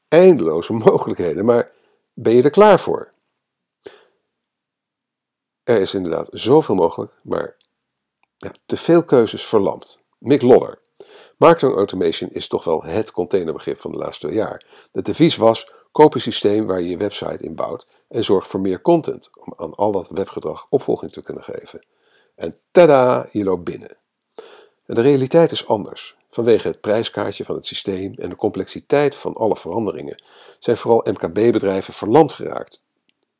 Eindeloze 0.09 0.73
mogelijkheden, 0.87 1.45
maar 1.45 1.73
ben 2.14 2.35
je 2.35 2.43
er 2.43 2.50
klaar 2.50 2.81
voor? 2.81 3.12
Er 5.62 5.81
is 5.81 5.95
inderdaad 5.95 6.29
zoveel 6.31 6.75
mogelijk, 6.75 7.12
maar 7.23 7.57
ja, 8.37 8.52
te 8.67 8.76
veel 8.76 9.05
keuzes 9.05 9.47
verlamt. 9.47 10.00
Mick 10.19 10.43
Lodder. 10.43 10.82
Marketing 11.43 11.77
automation 11.77 12.31
is 12.31 12.49
toch 12.49 12.65
wel 12.65 12.85
het 12.85 13.13
containerbegrip 13.13 13.81
van 13.81 13.93
de 13.93 13.99
laatste 13.99 14.27
twee 14.27 14.39
jaar. 14.39 14.67
Het 14.93 15.05
devies 15.05 15.37
was: 15.37 15.71
koop 15.93 16.15
een 16.15 16.21
systeem 16.21 16.67
waar 16.67 16.81
je 16.81 16.89
je 16.89 16.97
website 16.97 17.45
in 17.45 17.55
bouwt 17.55 17.87
en 18.09 18.25
zorg 18.25 18.47
voor 18.47 18.61
meer 18.61 18.81
content 18.81 19.31
om 19.45 19.55
aan 19.57 19.75
al 19.75 19.93
dat 19.93 20.09
webgedrag 20.09 20.67
opvolging 20.71 21.13
te 21.13 21.23
kunnen 21.23 21.45
geven. 21.45 21.87
En 22.35 22.59
tada, 22.71 23.29
je 23.31 23.45
loopt 23.45 23.65
binnen. 23.65 23.97
En 24.87 24.95
de 24.95 25.01
realiteit 25.01 25.51
is 25.51 25.67
anders. 25.67 26.17
Vanwege 26.31 26.69
het 26.69 26.81
prijskaartje 26.81 27.45
van 27.45 27.55
het 27.55 27.67
systeem 27.67 28.15
en 28.15 28.29
de 28.29 28.37
complexiteit 28.37 29.15
van 29.15 29.35
alle 29.35 29.57
veranderingen 29.57 30.23
zijn 30.59 30.77
vooral 30.77 31.07
MKB-bedrijven 31.11 31.95
verlamd 31.95 32.33
geraakt 32.33 32.83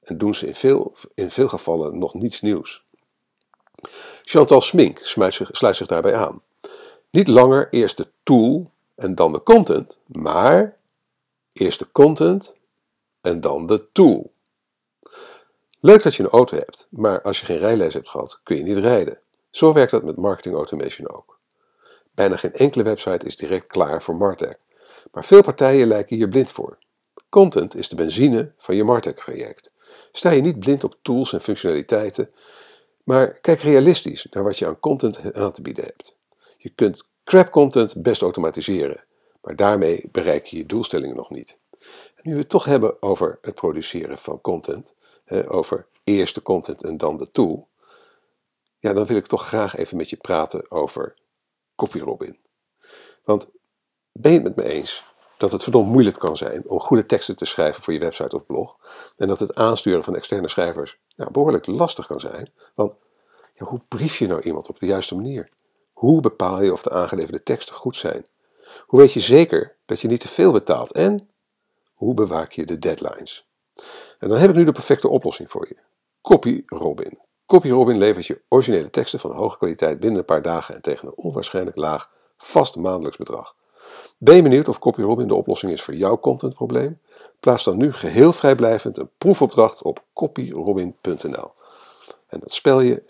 en 0.03 0.19
doen 0.19 0.35
ze 0.35 0.47
in 0.47 0.55
veel, 0.55 0.95
in 1.15 1.31
veel 1.31 1.49
gevallen 1.49 1.99
nog 1.99 2.15
niets 2.15 2.41
nieuws. 2.41 2.85
Chantal 4.23 4.61
Smink 4.61 4.99
sluit 4.99 5.41
sluit 5.51 5.77
zich 5.77 5.87
daarbij 5.87 6.15
aan. 6.15 6.43
Niet 7.13 7.29
langer 7.29 7.69
eerst 7.71 7.97
de 7.97 8.09
tool 8.23 8.71
en 8.95 9.15
dan 9.15 9.33
de 9.33 9.43
content, 9.43 9.99
maar 10.07 10.77
eerst 11.53 11.79
de 11.79 11.91
content 11.93 12.57
en 13.21 13.41
dan 13.41 13.67
de 13.67 13.93
tool. 13.93 14.33
Leuk 15.81 16.03
dat 16.03 16.15
je 16.15 16.23
een 16.23 16.29
auto 16.29 16.57
hebt, 16.57 16.87
maar 16.91 17.23
als 17.23 17.41
je 17.41 17.47
geen 17.47 17.59
rijles 17.59 17.95
hebt 17.95 18.09
gehad, 18.09 18.41
kun 18.43 18.57
je 18.57 18.63
niet 18.63 18.77
rijden. 18.77 19.19
Zo 19.51 19.73
werkt 19.73 19.91
dat 19.91 20.03
met 20.03 20.17
marketing 20.17 20.55
automation 20.55 21.11
ook. 21.11 21.39
Bijna 22.15 22.37
geen 22.37 22.55
enkele 22.55 22.83
website 22.83 23.27
is 23.27 23.37
direct 23.37 23.67
klaar 23.67 24.03
voor 24.03 24.17
Martech, 24.17 24.57
maar 25.13 25.25
veel 25.25 25.43
partijen 25.43 25.89
lijken 25.89 26.17
hier 26.17 26.29
blind 26.29 26.51
voor. 26.51 26.79
Content 27.29 27.77
is 27.77 27.89
de 27.89 27.97
benzine 27.97 28.53
van 28.57 28.75
je 28.75 28.85
Martech-traject. 28.85 29.73
Sta 30.13 30.31
je 30.31 30.41
niet 30.41 30.59
blind 30.59 30.85
op 30.85 30.97
tools 31.03 31.33
en 31.33 31.41
functionaliteiten, 31.41 32.31
maar 33.05 33.33
kijk 33.33 33.61
realistisch 33.61 34.27
naar 34.31 34.45
wat 34.45 34.59
je 34.59 34.67
aan 34.67 34.81
content 34.81 35.35
aan 35.35 35.53
te 35.53 35.63
bieden 35.63 35.85
hebt. 35.85 36.21
Je 36.63 36.71
kunt 36.71 37.05
crap 37.25 37.51
content 37.51 38.03
best 38.03 38.23
automatiseren, 38.23 39.05
maar 39.41 39.57
daarmee 39.57 40.09
bereik 40.13 40.47
je 40.47 40.57
je 40.57 40.67
doelstellingen 40.67 41.17
nog 41.17 41.31
niet. 41.31 41.59
Nu 42.23 42.33
we 42.33 42.39
het 42.39 42.49
toch 42.49 42.65
hebben 42.65 43.03
over 43.03 43.39
het 43.41 43.55
produceren 43.55 44.19
van 44.19 44.41
content, 44.41 44.95
over 45.49 45.87
eerst 46.05 46.35
de 46.35 46.43
content 46.43 46.85
en 46.85 46.97
dan 46.97 47.17
de 47.17 47.31
tool, 47.31 47.69
ja, 48.79 48.93
dan 48.93 49.07
wil 49.07 49.17
ik 49.17 49.27
toch 49.27 49.47
graag 49.47 49.77
even 49.77 49.97
met 49.97 50.11
je 50.11 50.17
praten 50.17 50.71
over 50.71 51.15
CopyRobin. 51.75 52.39
Want 53.25 53.49
ben 54.13 54.33
je 54.33 54.39
het 54.39 54.57
met 54.57 54.57
me 54.67 54.73
eens 54.73 55.05
dat 55.39 55.53
het 55.53 55.63
verdomd 55.63 55.89
moeilijk 55.89 56.19
kan 56.19 56.37
zijn 56.37 56.69
om 56.69 56.81
goede 56.81 57.07
teksten 57.07 57.37
te 57.37 57.45
schrijven 57.45 57.83
voor 57.83 57.93
je 57.93 57.99
website 57.99 58.37
of 58.37 58.47
blog. 58.47 58.77
En 59.17 59.29
dat 59.29 59.39
het 59.39 59.55
aansturen 59.55 60.05
van 60.05 60.17
externe 60.17 60.49
schrijvers 60.49 60.99
nou, 61.17 61.31
behoorlijk 61.31 61.67
lastig 61.67 62.07
kan 62.07 62.21
zijn. 62.21 62.53
Want 62.75 62.95
hoe 63.57 63.81
brief 63.89 64.19
je 64.19 64.27
nou 64.27 64.43
iemand 64.43 64.69
op 64.69 64.79
de 64.79 64.87
juiste 64.87 65.15
manier? 65.15 65.51
Hoe 66.03 66.21
bepaal 66.21 66.63
je 66.63 66.73
of 66.73 66.83
de 66.83 66.91
aangeleverde 66.91 67.43
teksten 67.43 67.75
goed 67.75 67.97
zijn? 67.97 68.27
Hoe 68.87 69.01
weet 69.01 69.13
je 69.13 69.21
zeker 69.21 69.77
dat 69.87 70.01
je 70.01 70.09
niet 70.09 70.21
te 70.21 70.29
veel 70.29 70.53
betaalt? 70.53 70.93
En 70.93 71.29
hoe 71.95 72.15
bewaak 72.15 72.53
je 72.53 72.67
de 72.67 72.79
deadlines? 72.79 73.49
En 74.19 74.29
dan 74.29 74.39
heb 74.39 74.51
ik 74.51 74.57
nu 74.57 74.65
de 74.65 74.73
perfecte 74.73 75.09
oplossing 75.09 75.51
voor 75.51 75.67
je. 75.69 75.77
CopyRobin. 76.23 77.19
CopyRobin 77.47 77.99
levert 77.99 78.27
je 78.27 78.41
originele 78.49 78.91
teksten 78.91 79.19
van 79.19 79.31
hoge 79.31 79.59
kwaliteit 79.59 80.01
binnen 80.01 80.19
een 80.19 80.25
paar 80.25 80.43
dagen 80.43 80.75
en 80.75 80.83
tegen 80.83 81.07
een 81.07 81.17
onwaarschijnlijk 81.17 81.77
laag 81.77 82.11
vast 82.37 82.77
maandelijks 82.77 83.19
bedrag. 83.19 83.57
Ben 84.19 84.37
je 84.37 84.43
benieuwd 84.43 84.69
of 84.69 84.79
CopyRobin 84.79 85.29
de 85.29 85.35
oplossing 85.35 85.73
is 85.73 85.83
voor 85.83 85.95
jouw 85.95 86.19
contentprobleem? 86.19 87.01
Plaats 87.41 87.65
dan 87.65 87.77
nu 87.77 87.93
geheel 87.93 88.33
vrijblijvend 88.33 88.99
een 88.99 89.11
proefopdracht 89.19 89.83
op 89.83 90.05
copyrobin.nl. 90.13 91.53
En 92.27 92.41
dat 92.41 92.53
spel 92.53 92.81
je 92.81 93.03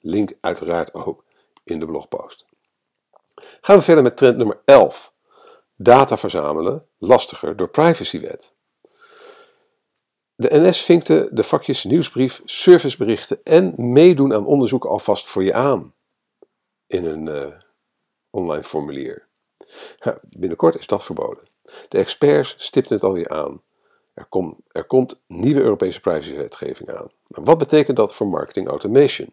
Link 0.00 0.32
uiteraard 0.40 0.94
ook 0.94 1.24
in 1.64 1.80
de 1.80 1.86
blogpost. 1.86 2.46
Gaan 3.60 3.76
we 3.76 3.82
verder 3.82 4.02
met 4.02 4.16
trend 4.16 4.36
nummer 4.36 4.60
11. 4.64 5.12
Data 5.76 6.18
verzamelen 6.18 6.86
lastiger 6.98 7.56
door 7.56 7.70
privacywet. 7.70 8.54
De 10.34 10.48
NS 10.58 10.82
vinkte 10.82 11.28
de 11.32 11.42
vakjes 11.42 11.84
nieuwsbrief, 11.84 12.42
serviceberichten 12.44 13.40
en 13.44 13.74
meedoen 13.76 14.34
aan 14.34 14.46
onderzoek 14.46 14.84
alvast 14.84 15.26
voor 15.26 15.44
je 15.44 15.54
aan 15.54 15.94
in 16.86 17.04
een 17.04 17.26
uh, 17.26 17.54
online 18.30 18.64
formulier. 18.64 19.28
Binnenkort 20.28 20.78
is 20.78 20.86
dat 20.86 21.04
verboden. 21.04 21.48
De 21.88 21.98
experts 21.98 22.54
stipten 22.58 22.94
het 22.94 23.04
alweer 23.04 23.28
aan. 23.28 23.62
Er, 24.14 24.26
kom, 24.26 24.56
er 24.68 24.84
komt 24.84 25.20
nieuwe 25.26 25.60
Europese 25.60 26.00
privacywetgeving 26.00 26.88
aan. 26.88 27.10
Maar 27.26 27.44
wat 27.44 27.58
betekent 27.58 27.96
dat 27.96 28.14
voor 28.14 28.28
marketing 28.28 28.68
automation? 28.68 29.32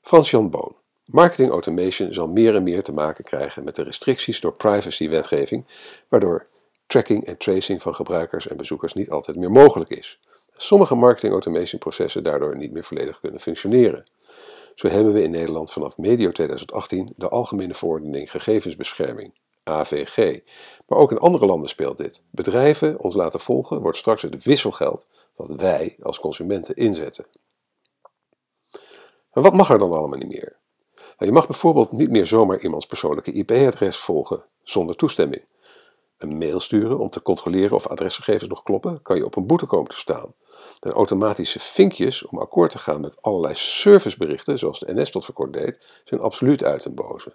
Frans-Jan 0.00 0.50
Boon. 0.50 0.76
Marketing 1.04 1.50
automation 1.50 2.14
zal 2.14 2.28
meer 2.28 2.54
en 2.54 2.62
meer 2.62 2.82
te 2.82 2.92
maken 2.92 3.24
krijgen 3.24 3.64
met 3.64 3.76
de 3.76 3.82
restricties 3.82 4.40
door 4.40 4.54
privacywetgeving, 4.54 5.66
waardoor 6.08 6.46
tracking 6.86 7.24
en 7.24 7.36
tracing 7.36 7.82
van 7.82 7.94
gebruikers 7.94 8.48
en 8.48 8.56
bezoekers 8.56 8.92
niet 8.92 9.10
altijd 9.10 9.36
meer 9.36 9.50
mogelijk 9.50 9.90
is. 9.90 10.20
Sommige 10.52 10.94
marketing 10.94 11.32
automation 11.32 11.78
processen 11.78 12.22
daardoor 12.22 12.56
niet 12.56 12.72
meer 12.72 12.84
volledig 12.84 13.20
kunnen 13.20 13.40
functioneren. 13.40 14.04
Zo 14.74 14.88
hebben 14.88 15.12
we 15.12 15.22
in 15.22 15.30
Nederland 15.30 15.72
vanaf 15.72 15.98
medio 15.98 16.30
2018 16.30 17.12
de 17.16 17.28
Algemene 17.28 17.74
Verordening 17.74 18.30
Gegevensbescherming, 18.30 19.34
AVG. 19.64 20.40
Maar 20.86 20.98
ook 20.98 21.10
in 21.10 21.18
andere 21.18 21.46
landen 21.46 21.68
speelt 21.68 21.96
dit. 21.96 22.22
Bedrijven 22.30 22.98
ons 22.98 23.14
laten 23.14 23.40
volgen 23.40 23.80
wordt 23.80 23.98
straks 23.98 24.22
het 24.22 24.44
wisselgeld 24.44 25.06
wat 25.36 25.60
wij 25.60 25.96
als 26.02 26.20
consumenten 26.20 26.76
inzetten. 26.76 27.26
En 29.30 29.42
wat 29.42 29.54
mag 29.54 29.70
er 29.70 29.78
dan 29.78 29.92
allemaal 29.92 30.18
niet 30.18 30.28
meer? 30.28 30.58
Nou, 30.94 31.32
je 31.32 31.32
mag 31.32 31.46
bijvoorbeeld 31.46 31.92
niet 31.92 32.10
meer 32.10 32.26
zomaar 32.26 32.60
iemands 32.60 32.86
persoonlijke 32.86 33.32
IP-adres 33.32 33.96
volgen 33.96 34.44
zonder 34.62 34.96
toestemming. 34.96 35.42
Een 36.18 36.38
mail 36.38 36.60
sturen 36.60 36.98
om 36.98 37.10
te 37.10 37.22
controleren 37.22 37.76
of 37.76 37.86
adresgegevens 37.86 38.48
nog 38.48 38.62
kloppen, 38.62 39.02
kan 39.02 39.16
je 39.16 39.24
op 39.24 39.36
een 39.36 39.46
boete 39.46 39.66
komen 39.66 39.90
te 39.90 39.96
staan. 39.96 40.34
En 40.80 40.90
automatische 40.90 41.58
vinkjes 41.58 42.26
om 42.26 42.38
akkoord 42.38 42.70
te 42.70 42.78
gaan 42.78 43.00
met 43.00 43.22
allerlei 43.22 43.54
serviceberichten, 43.54 44.58
zoals 44.58 44.80
de 44.80 44.94
NS 44.94 45.10
tot 45.10 45.24
voor 45.24 45.34
kort 45.34 45.52
deed, 45.52 46.02
zijn 46.04 46.20
absoluut 46.20 46.64
uit 46.64 46.84
en 46.84 46.94
boze. 46.94 47.34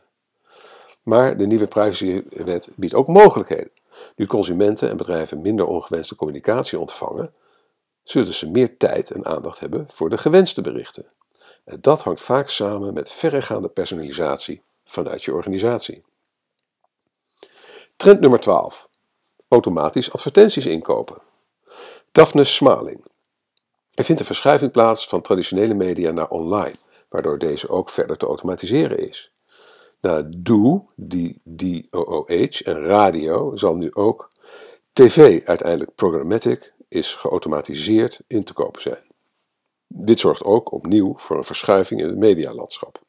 Maar 1.05 1.37
de 1.37 1.45
nieuwe 1.45 1.67
privacywet 1.67 2.69
biedt 2.75 2.93
ook 2.93 3.07
mogelijkheden. 3.07 3.71
Nu 4.15 4.25
consumenten 4.25 4.89
en 4.89 4.97
bedrijven 4.97 5.41
minder 5.41 5.65
ongewenste 5.65 6.15
communicatie 6.15 6.79
ontvangen, 6.79 7.33
zullen 8.03 8.33
ze 8.33 8.49
meer 8.49 8.77
tijd 8.77 9.11
en 9.11 9.25
aandacht 9.25 9.59
hebben 9.59 9.87
voor 9.91 10.09
de 10.09 10.17
gewenste 10.17 10.61
berichten. 10.61 11.05
En 11.63 11.77
dat 11.81 12.01
hangt 12.01 12.21
vaak 12.21 12.49
samen 12.49 12.93
met 12.93 13.11
verregaande 13.11 13.69
personalisatie 13.69 14.61
vanuit 14.85 15.23
je 15.23 15.33
organisatie. 15.33 16.03
Trend 17.95 18.19
nummer 18.19 18.39
12. 18.39 18.89
Automatisch 19.47 20.11
advertenties 20.11 20.65
inkopen. 20.65 21.17
Daphne 22.11 22.43
Smaling. 22.43 23.05
Er 23.93 24.03
vindt 24.03 24.19
een 24.19 24.27
verschuiving 24.27 24.71
plaats 24.71 25.07
van 25.07 25.21
traditionele 25.21 25.73
media 25.73 26.11
naar 26.11 26.29
online, 26.29 26.75
waardoor 27.09 27.37
deze 27.37 27.69
ook 27.69 27.89
verder 27.89 28.17
te 28.17 28.25
automatiseren 28.25 28.99
is. 28.99 29.34
Na 30.05 30.23
DO, 30.37 30.85
die 30.95 31.41
DOOH 31.43 32.61
en 32.63 32.85
radio 32.85 33.55
zal 33.55 33.75
nu 33.75 33.93
ook 33.93 34.31
tv, 34.93 35.45
uiteindelijk 35.45 35.95
programmatic, 35.95 36.73
is 36.87 37.13
geautomatiseerd 37.13 38.21
in 38.27 38.43
te 38.43 38.53
kopen 38.53 38.81
zijn. 38.81 39.03
Dit 39.87 40.19
zorgt 40.19 40.43
ook 40.43 40.71
opnieuw 40.71 41.13
voor 41.17 41.37
een 41.37 41.43
verschuiving 41.43 42.01
in 42.01 42.07
het 42.07 42.17
medialandschap. 42.17 43.01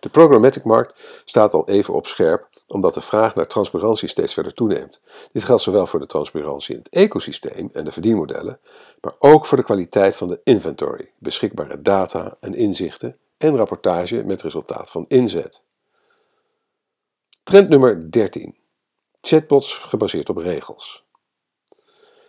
De 0.00 0.08
programmatic-markt 0.08 1.22
staat 1.24 1.52
al 1.52 1.68
even 1.68 1.94
op 1.94 2.06
scherp 2.06 2.48
omdat 2.66 2.94
de 2.94 3.00
vraag 3.00 3.34
naar 3.34 3.46
transparantie 3.46 4.08
steeds 4.08 4.34
verder 4.34 4.54
toeneemt. 4.54 5.00
Dit 5.32 5.44
geldt 5.44 5.62
zowel 5.62 5.86
voor 5.86 6.00
de 6.00 6.06
transparantie 6.06 6.74
in 6.74 6.80
het 6.80 6.92
ecosysteem 6.92 7.70
en 7.72 7.84
de 7.84 7.92
verdienmodellen, 7.92 8.60
maar 9.00 9.14
ook 9.18 9.46
voor 9.46 9.56
de 9.56 9.64
kwaliteit 9.64 10.16
van 10.16 10.28
de 10.28 10.40
inventory, 10.44 11.12
beschikbare 11.18 11.82
data 11.82 12.36
en 12.40 12.54
inzichten 12.54 13.18
en 13.38 13.56
rapportage 13.56 14.22
met 14.24 14.42
resultaat 14.42 14.90
van 14.90 15.04
inzet. 15.08 15.64
Trend 17.42 17.68
nummer 17.68 18.10
13. 18.10 18.56
Chatbots 19.20 19.74
gebaseerd 19.74 20.28
op 20.28 20.36
regels. 20.36 21.06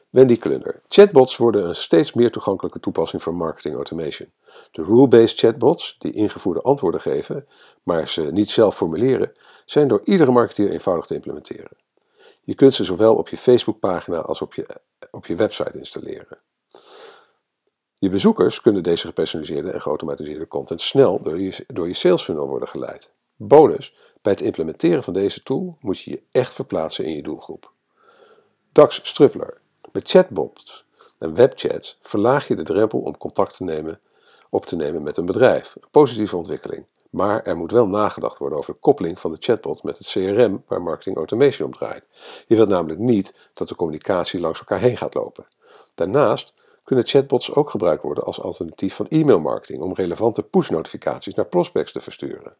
Wendy 0.09 0.37
Klunder. 0.37 0.81
Chatbots 0.87 1.37
worden 1.37 1.67
een 1.67 1.75
steeds 1.75 2.13
meer 2.13 2.31
toegankelijke 2.31 2.79
toepassing 2.79 3.21
voor 3.21 3.35
marketing 3.35 3.75
automation. 3.75 4.31
De 4.71 4.83
rule-based 4.83 5.37
chatbots, 5.37 5.95
die 5.99 6.13
ingevoerde 6.13 6.61
antwoorden 6.61 7.01
geven, 7.01 7.47
maar 7.83 8.07
ze 8.07 8.21
niet 8.21 8.49
zelf 8.49 8.75
formuleren, 8.75 9.31
zijn 9.65 9.87
door 9.87 10.01
iedere 10.03 10.31
marketeer 10.31 10.69
eenvoudig 10.69 11.05
te 11.05 11.13
implementeren. 11.13 11.77
Je 12.41 12.55
kunt 12.55 12.73
ze 12.73 12.83
zowel 12.83 13.15
op 13.15 13.27
je 13.27 13.37
Facebookpagina 13.37 14.17
als 14.17 14.41
op 14.41 14.53
je, 14.53 14.65
op 15.11 15.25
je 15.25 15.35
website 15.35 15.77
installeren. 15.77 16.37
Je 17.99 18.09
bezoekers 18.09 18.61
kunnen 18.61 18.83
deze 18.83 19.07
gepersonaliseerde 19.07 19.71
en 19.71 19.81
geautomatiseerde 19.81 20.47
content 20.47 20.81
snel 20.81 21.21
door 21.21 21.39
je, 21.39 21.65
door 21.67 21.87
je 21.87 21.93
sales 21.93 22.23
funnel 22.23 22.47
worden 22.47 22.67
geleid. 22.67 23.11
Bonus, 23.35 23.95
bij 24.21 24.31
het 24.31 24.41
implementeren 24.41 25.03
van 25.03 25.13
deze 25.13 25.43
tool 25.43 25.77
moet 25.79 25.99
je 25.99 26.11
je 26.11 26.21
echt 26.31 26.53
verplaatsen 26.53 27.05
in 27.05 27.15
je 27.15 27.23
doelgroep. 27.23 27.71
Dax 28.71 28.99
Struppler. 29.03 29.61
Met 29.91 30.09
chatbots 30.09 30.85
en 31.17 31.35
webchats 31.35 31.97
verlaag 32.01 32.47
je 32.47 32.55
de 32.55 32.63
drempel 32.63 32.99
om 32.99 33.17
contact 33.17 33.55
te 33.55 33.63
nemen, 33.63 33.99
op 34.49 34.65
te 34.65 34.75
nemen 34.75 35.03
met 35.03 35.17
een 35.17 35.25
bedrijf. 35.25 35.75
Een 35.75 35.87
positieve 35.91 36.37
ontwikkeling. 36.37 36.85
Maar 37.09 37.43
er 37.43 37.57
moet 37.57 37.71
wel 37.71 37.87
nagedacht 37.87 38.37
worden 38.37 38.57
over 38.57 38.73
de 38.73 38.79
koppeling 38.79 39.19
van 39.19 39.31
de 39.31 39.37
chatbot 39.39 39.83
met 39.83 39.97
het 39.97 40.07
CRM 40.07 40.63
waar 40.67 40.81
marketing 40.81 41.15
automation 41.15 41.67
om 41.67 41.73
draait. 41.73 42.07
Je 42.47 42.55
wilt 42.55 42.69
namelijk 42.69 42.99
niet 42.99 43.33
dat 43.53 43.67
de 43.67 43.75
communicatie 43.75 44.39
langs 44.39 44.59
elkaar 44.59 44.79
heen 44.79 44.97
gaat 44.97 45.13
lopen. 45.13 45.47
Daarnaast 45.95 46.53
kunnen 46.89 47.07
chatbots 47.07 47.53
ook 47.53 47.69
gebruikt 47.69 48.01
worden 48.01 48.23
als 48.23 48.41
alternatief 48.41 48.95
van 48.95 49.07
e-mailmarketing 49.09 49.81
om 49.81 49.93
relevante 49.93 50.43
push-notificaties 50.43 51.33
naar 51.33 51.45
prospects 51.45 51.91
te 51.91 51.99
versturen. 51.99 52.55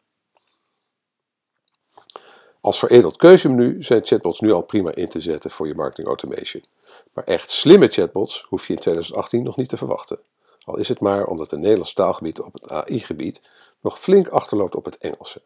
Als 2.60 2.78
veredeld 2.78 3.16
keuzemenu 3.16 3.82
zijn 3.82 4.06
chatbots 4.06 4.40
nu 4.40 4.52
al 4.52 4.62
prima 4.62 4.94
in 4.94 5.08
te 5.08 5.20
zetten 5.20 5.50
voor 5.50 5.66
je 5.66 5.74
marketing 5.74 6.06
automation. 6.06 6.64
Maar 7.12 7.24
echt 7.24 7.50
slimme 7.50 7.88
chatbots 7.88 8.44
hoef 8.48 8.66
je 8.66 8.72
in 8.72 8.78
2018 8.78 9.42
nog 9.42 9.56
niet 9.56 9.68
te 9.68 9.76
verwachten. 9.76 10.18
Al 10.64 10.78
is 10.78 10.88
het 10.88 11.00
maar 11.00 11.26
omdat 11.26 11.50
het 11.50 11.60
Nederlands 11.60 11.92
taalgebied 11.92 12.40
op 12.40 12.52
het 12.52 12.70
AI-gebied 12.70 13.42
nog 13.80 13.98
flink 13.98 14.28
achterloopt 14.28 14.74
op 14.74 14.84
het 14.84 14.98
Engelse. 14.98 15.42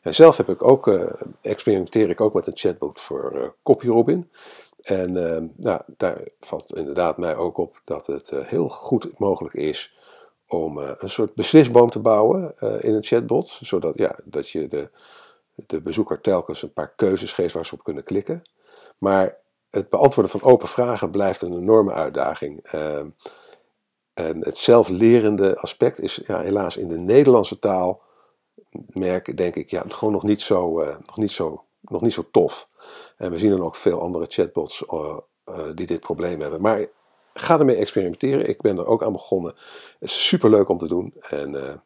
En 0.00 0.14
zelf 0.14 0.36
heb 0.36 0.48
ik 0.48 0.62
ook, 0.62 0.86
uh, 0.86 1.10
experimenteer 1.40 2.10
ik 2.10 2.20
ook 2.20 2.34
met 2.34 2.46
een 2.46 2.56
chatbot 2.56 3.00
voor 3.00 3.32
uh, 3.34 3.48
CopyRobin. 3.62 4.30
En 4.86 5.16
uh, 5.16 5.42
nou, 5.56 5.80
daar 5.96 6.22
valt 6.40 6.76
inderdaad 6.76 7.18
mij 7.18 7.36
ook 7.36 7.58
op 7.58 7.80
dat 7.84 8.06
het 8.06 8.30
heel 8.34 8.68
goed 8.68 9.18
mogelijk 9.18 9.54
is 9.54 9.98
om 10.48 10.78
een 10.78 11.10
soort 11.10 11.34
beslisboom 11.34 11.90
te 11.90 11.98
bouwen 11.98 12.54
in 12.58 12.94
een 12.94 13.04
chatbot. 13.04 13.58
Zodat 13.62 13.98
ja, 13.98 14.18
dat 14.24 14.50
je 14.50 14.68
de, 14.68 14.90
de 15.54 15.80
bezoeker 15.80 16.20
telkens 16.20 16.62
een 16.62 16.72
paar 16.72 16.94
keuzes 16.96 17.32
geeft 17.32 17.54
waar 17.54 17.66
ze 17.66 17.74
op 17.74 17.84
kunnen 17.84 18.04
klikken. 18.04 18.42
Maar 18.98 19.38
het 19.70 19.90
beantwoorden 19.90 20.32
van 20.32 20.50
open 20.50 20.68
vragen 20.68 21.10
blijft 21.10 21.42
een 21.42 21.56
enorme 21.56 21.92
uitdaging. 21.92 22.60
Ehm, 22.62 23.08
en 24.14 24.40
het 24.40 24.56
zelflerende 24.56 25.58
aspect 25.58 26.00
is 26.00 26.20
ja, 26.26 26.40
helaas 26.40 26.76
in 26.76 26.88
de 26.88 26.98
Nederlandse 26.98 27.58
taal, 27.58 28.02
merk 28.86 29.36
denk 29.36 29.54
ik, 29.54 29.70
ja, 29.70 29.84
gewoon 29.88 30.14
nog 30.14 30.22
niet, 30.22 30.40
zo, 30.40 30.84
nog, 31.04 31.16
niet 31.16 31.30
zo, 31.30 31.64
nog 31.90 32.02
niet 32.02 32.12
zo 32.12 32.28
tof. 32.30 32.68
En 33.16 33.30
we 33.30 33.38
zien 33.38 33.50
dan 33.50 33.62
ook 33.62 33.76
veel 33.76 34.00
andere 34.00 34.26
chatbots 34.28 34.82
uh, 34.92 35.16
uh, 35.48 35.64
die 35.74 35.86
dit 35.86 36.00
probleem 36.00 36.40
hebben. 36.40 36.60
Maar 36.60 36.86
ga 37.34 37.58
ermee 37.58 37.76
experimenteren. 37.76 38.48
Ik 38.48 38.60
ben 38.60 38.78
er 38.78 38.86
ook 38.86 39.02
aan 39.02 39.12
begonnen. 39.12 39.54
Het 39.98 40.08
is 40.08 40.26
super 40.26 40.50
leuk 40.50 40.68
om 40.68 40.78
te 40.78 40.88
doen. 40.88 41.14
En 41.20 41.82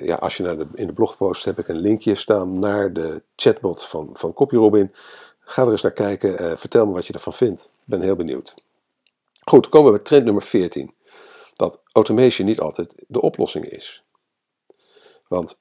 ja, 0.00 0.14
als 0.14 0.36
je 0.36 0.42
naar 0.42 0.58
de, 0.58 0.66
in 0.74 0.86
de 0.86 0.92
blogpost 0.92 1.44
heb 1.44 1.58
ik 1.58 1.68
een 1.68 1.80
linkje 1.80 2.14
staan 2.14 2.58
naar 2.58 2.92
de 2.92 3.22
chatbot 3.36 3.84
van, 3.84 4.10
van 4.12 4.32
CopyRobin. 4.32 4.94
Ga 5.38 5.62
er 5.62 5.70
eens 5.70 5.82
naar 5.82 5.92
kijken. 5.92 6.58
vertel 6.58 6.86
me 6.86 6.92
wat 6.92 7.06
je 7.06 7.12
ervan 7.12 7.32
vindt. 7.32 7.64
Ik 7.64 7.84
ben 7.84 8.00
heel 8.00 8.16
benieuwd. 8.16 8.54
Goed, 9.44 9.68
komen 9.68 9.90
we 9.90 9.96
bij 9.96 10.04
trend 10.04 10.24
nummer 10.24 10.42
14 10.42 10.94
dat 11.56 11.80
automation 11.92 12.46
niet 12.46 12.60
altijd 12.60 13.04
de 13.08 13.20
oplossing 13.20 13.64
is. 13.64 14.04
Want 15.28 15.58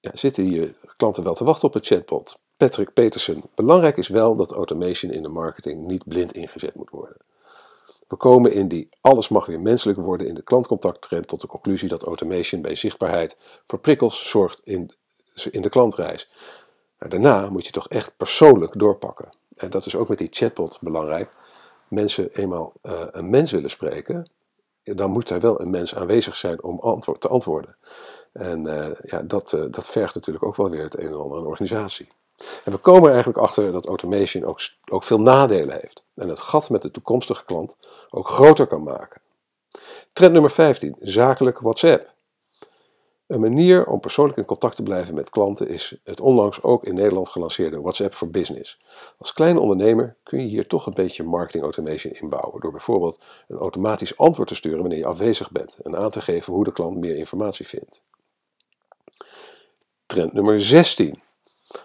ja, 0.00 0.10
zitten 0.14 0.44
hier 0.44 0.78
klanten 0.96 1.24
wel 1.24 1.34
te 1.34 1.44
wachten 1.44 1.68
op 1.68 1.74
een 1.74 1.84
chatbot? 1.84 2.40
Patrick 2.58 2.92
Peterson. 2.92 3.44
Belangrijk 3.54 3.96
is 3.96 4.08
wel 4.08 4.36
dat 4.36 4.52
automation 4.52 5.12
in 5.12 5.22
de 5.22 5.28
marketing 5.28 5.86
niet 5.86 6.08
blind 6.08 6.32
ingezet 6.32 6.74
moet 6.74 6.90
worden. 6.90 7.16
We 8.08 8.16
komen 8.16 8.52
in 8.52 8.68
die 8.68 8.88
alles 9.00 9.28
mag 9.28 9.46
weer 9.46 9.60
menselijk 9.60 9.98
worden 9.98 10.26
in 10.26 10.34
de 10.34 10.42
klantcontacttrend 10.42 11.26
tot 11.26 11.40
de 11.40 11.46
conclusie 11.46 11.88
dat 11.88 12.02
automation 12.02 12.62
bij 12.62 12.74
zichtbaarheid 12.74 13.36
voor 13.66 13.78
prikkels 13.78 14.28
zorgt 14.28 14.60
in, 14.64 14.90
in 15.50 15.62
de 15.62 15.68
klantreis. 15.68 16.30
Daarna 16.98 17.50
moet 17.50 17.66
je 17.66 17.72
toch 17.72 17.88
echt 17.88 18.16
persoonlijk 18.16 18.78
doorpakken. 18.78 19.28
En 19.56 19.70
dat 19.70 19.86
is 19.86 19.96
ook 19.96 20.08
met 20.08 20.18
die 20.18 20.28
chatbot 20.30 20.78
belangrijk. 20.80 21.32
Mensen 21.88 22.34
eenmaal 22.34 22.72
uh, 22.82 22.92
een 23.10 23.30
mens 23.30 23.50
willen 23.50 23.70
spreken, 23.70 24.30
dan 24.82 25.10
moet 25.10 25.30
er 25.30 25.40
wel 25.40 25.60
een 25.60 25.70
mens 25.70 25.94
aanwezig 25.94 26.36
zijn 26.36 26.62
om 26.62 27.00
te 27.18 27.28
antwoorden. 27.28 27.76
En 28.32 28.66
uh, 28.66 28.90
ja, 29.02 29.22
dat, 29.22 29.52
uh, 29.52 29.64
dat 29.70 29.88
vergt 29.88 30.14
natuurlijk 30.14 30.44
ook 30.44 30.56
wel 30.56 30.70
weer 30.70 30.84
het 30.84 30.98
een 30.98 31.06
en 31.06 31.20
ander 31.20 31.38
aan 31.38 31.46
organisatie. 31.46 32.08
En 32.64 32.72
we 32.72 32.78
komen 32.78 33.02
er 33.02 33.14
eigenlijk 33.14 33.38
achter 33.38 33.72
dat 33.72 33.86
automation 33.86 34.44
ook, 34.44 34.60
ook 34.90 35.02
veel 35.02 35.20
nadelen 35.20 35.78
heeft. 35.80 36.04
En 36.14 36.28
het 36.28 36.40
gat 36.40 36.70
met 36.70 36.82
de 36.82 36.90
toekomstige 36.90 37.44
klant 37.44 37.76
ook 38.10 38.28
groter 38.28 38.66
kan 38.66 38.82
maken. 38.82 39.20
Trend 40.12 40.32
nummer 40.32 40.50
15, 40.50 40.96
zakelijk 41.00 41.58
WhatsApp. 41.58 42.16
Een 43.26 43.40
manier 43.40 43.86
om 43.86 44.00
persoonlijk 44.00 44.38
in 44.38 44.44
contact 44.44 44.76
te 44.76 44.82
blijven 44.82 45.14
met 45.14 45.30
klanten 45.30 45.68
is 45.68 46.00
het 46.04 46.20
onlangs 46.20 46.62
ook 46.62 46.84
in 46.84 46.94
Nederland 46.94 47.28
gelanceerde 47.28 47.80
WhatsApp 47.80 48.14
for 48.14 48.30
Business. 48.30 48.80
Als 49.18 49.32
kleine 49.32 49.60
ondernemer 49.60 50.16
kun 50.22 50.40
je 50.40 50.46
hier 50.46 50.66
toch 50.66 50.86
een 50.86 50.94
beetje 50.94 51.24
marketing 51.24 51.62
automation 51.62 52.12
inbouwen 52.12 52.60
door 52.60 52.70
bijvoorbeeld 52.70 53.20
een 53.48 53.56
automatisch 53.56 54.16
antwoord 54.16 54.48
te 54.48 54.54
sturen 54.54 54.80
wanneer 54.80 54.98
je 54.98 55.06
afwezig 55.06 55.50
bent 55.50 55.78
en 55.78 55.96
aan 55.96 56.10
te 56.10 56.20
geven 56.20 56.52
hoe 56.52 56.64
de 56.64 56.72
klant 56.72 56.96
meer 56.96 57.16
informatie 57.16 57.66
vindt. 57.66 58.02
Trend 60.06 60.32
nummer 60.32 60.60
16. 60.60 61.22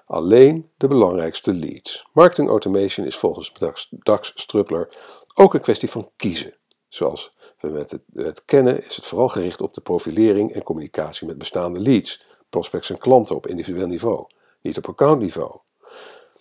Alleen 0.05 0.69
de 0.77 0.87
belangrijkste 0.87 1.53
leads. 1.53 2.07
Marketing 2.13 2.49
automation 2.49 3.05
is 3.05 3.17
volgens 3.17 3.53
Dax 3.89 4.31
Struppler 4.35 4.97
ook 5.33 5.53
een 5.53 5.61
kwestie 5.61 5.89
van 5.89 6.11
kiezen. 6.15 6.57
Zoals 6.87 7.35
met 7.59 7.91
het, 7.91 8.01
het, 8.13 8.45
kennen 8.45 8.85
is 8.85 8.95
het 8.95 9.05
vooral 9.05 9.29
gericht 9.29 9.61
op 9.61 9.73
de 9.73 9.81
profilering 9.81 10.53
en 10.53 10.63
communicatie 10.63 11.27
met 11.27 11.37
bestaande 11.37 11.81
leads, 11.81 12.25
prospects 12.49 12.89
en 12.89 12.97
klanten 12.97 13.35
op 13.35 13.47
individueel 13.47 13.87
niveau, 13.87 14.25
niet 14.61 14.77
op 14.77 14.87
accountniveau. 14.87 15.59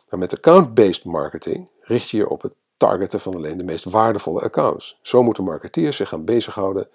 Maar 0.09 0.19
met 0.19 0.35
account-based 0.35 1.05
marketing 1.05 1.69
richt 1.81 2.09
je 2.09 2.17
je 2.17 2.29
op 2.29 2.43
het 2.43 2.57
targeten 2.77 3.21
van 3.21 3.35
alleen 3.35 3.59
de 3.59 3.65
meest 3.65 3.85
waardevolle 3.85 4.41
accounts. 4.41 4.99
Zo 5.03 5.23
moeten 5.23 5.45
marketeers 5.45 5.97
zich 5.97 6.09
gaan 6.09 6.25
bezighouden 6.25 6.89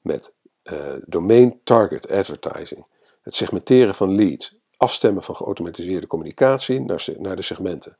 met 0.00 0.34
uh, 0.62 0.78
domain 1.06 1.60
target 1.64 2.10
advertising, 2.10 2.86
het 3.22 3.34
segmenteren 3.34 3.94
van 3.94 4.14
leads, 4.14 4.57
afstemmen 4.78 5.22
van 5.22 5.36
geautomatiseerde 5.36 6.06
communicatie 6.06 6.80
naar, 6.80 7.36
de 7.36 7.42
segmenten. 7.42 7.96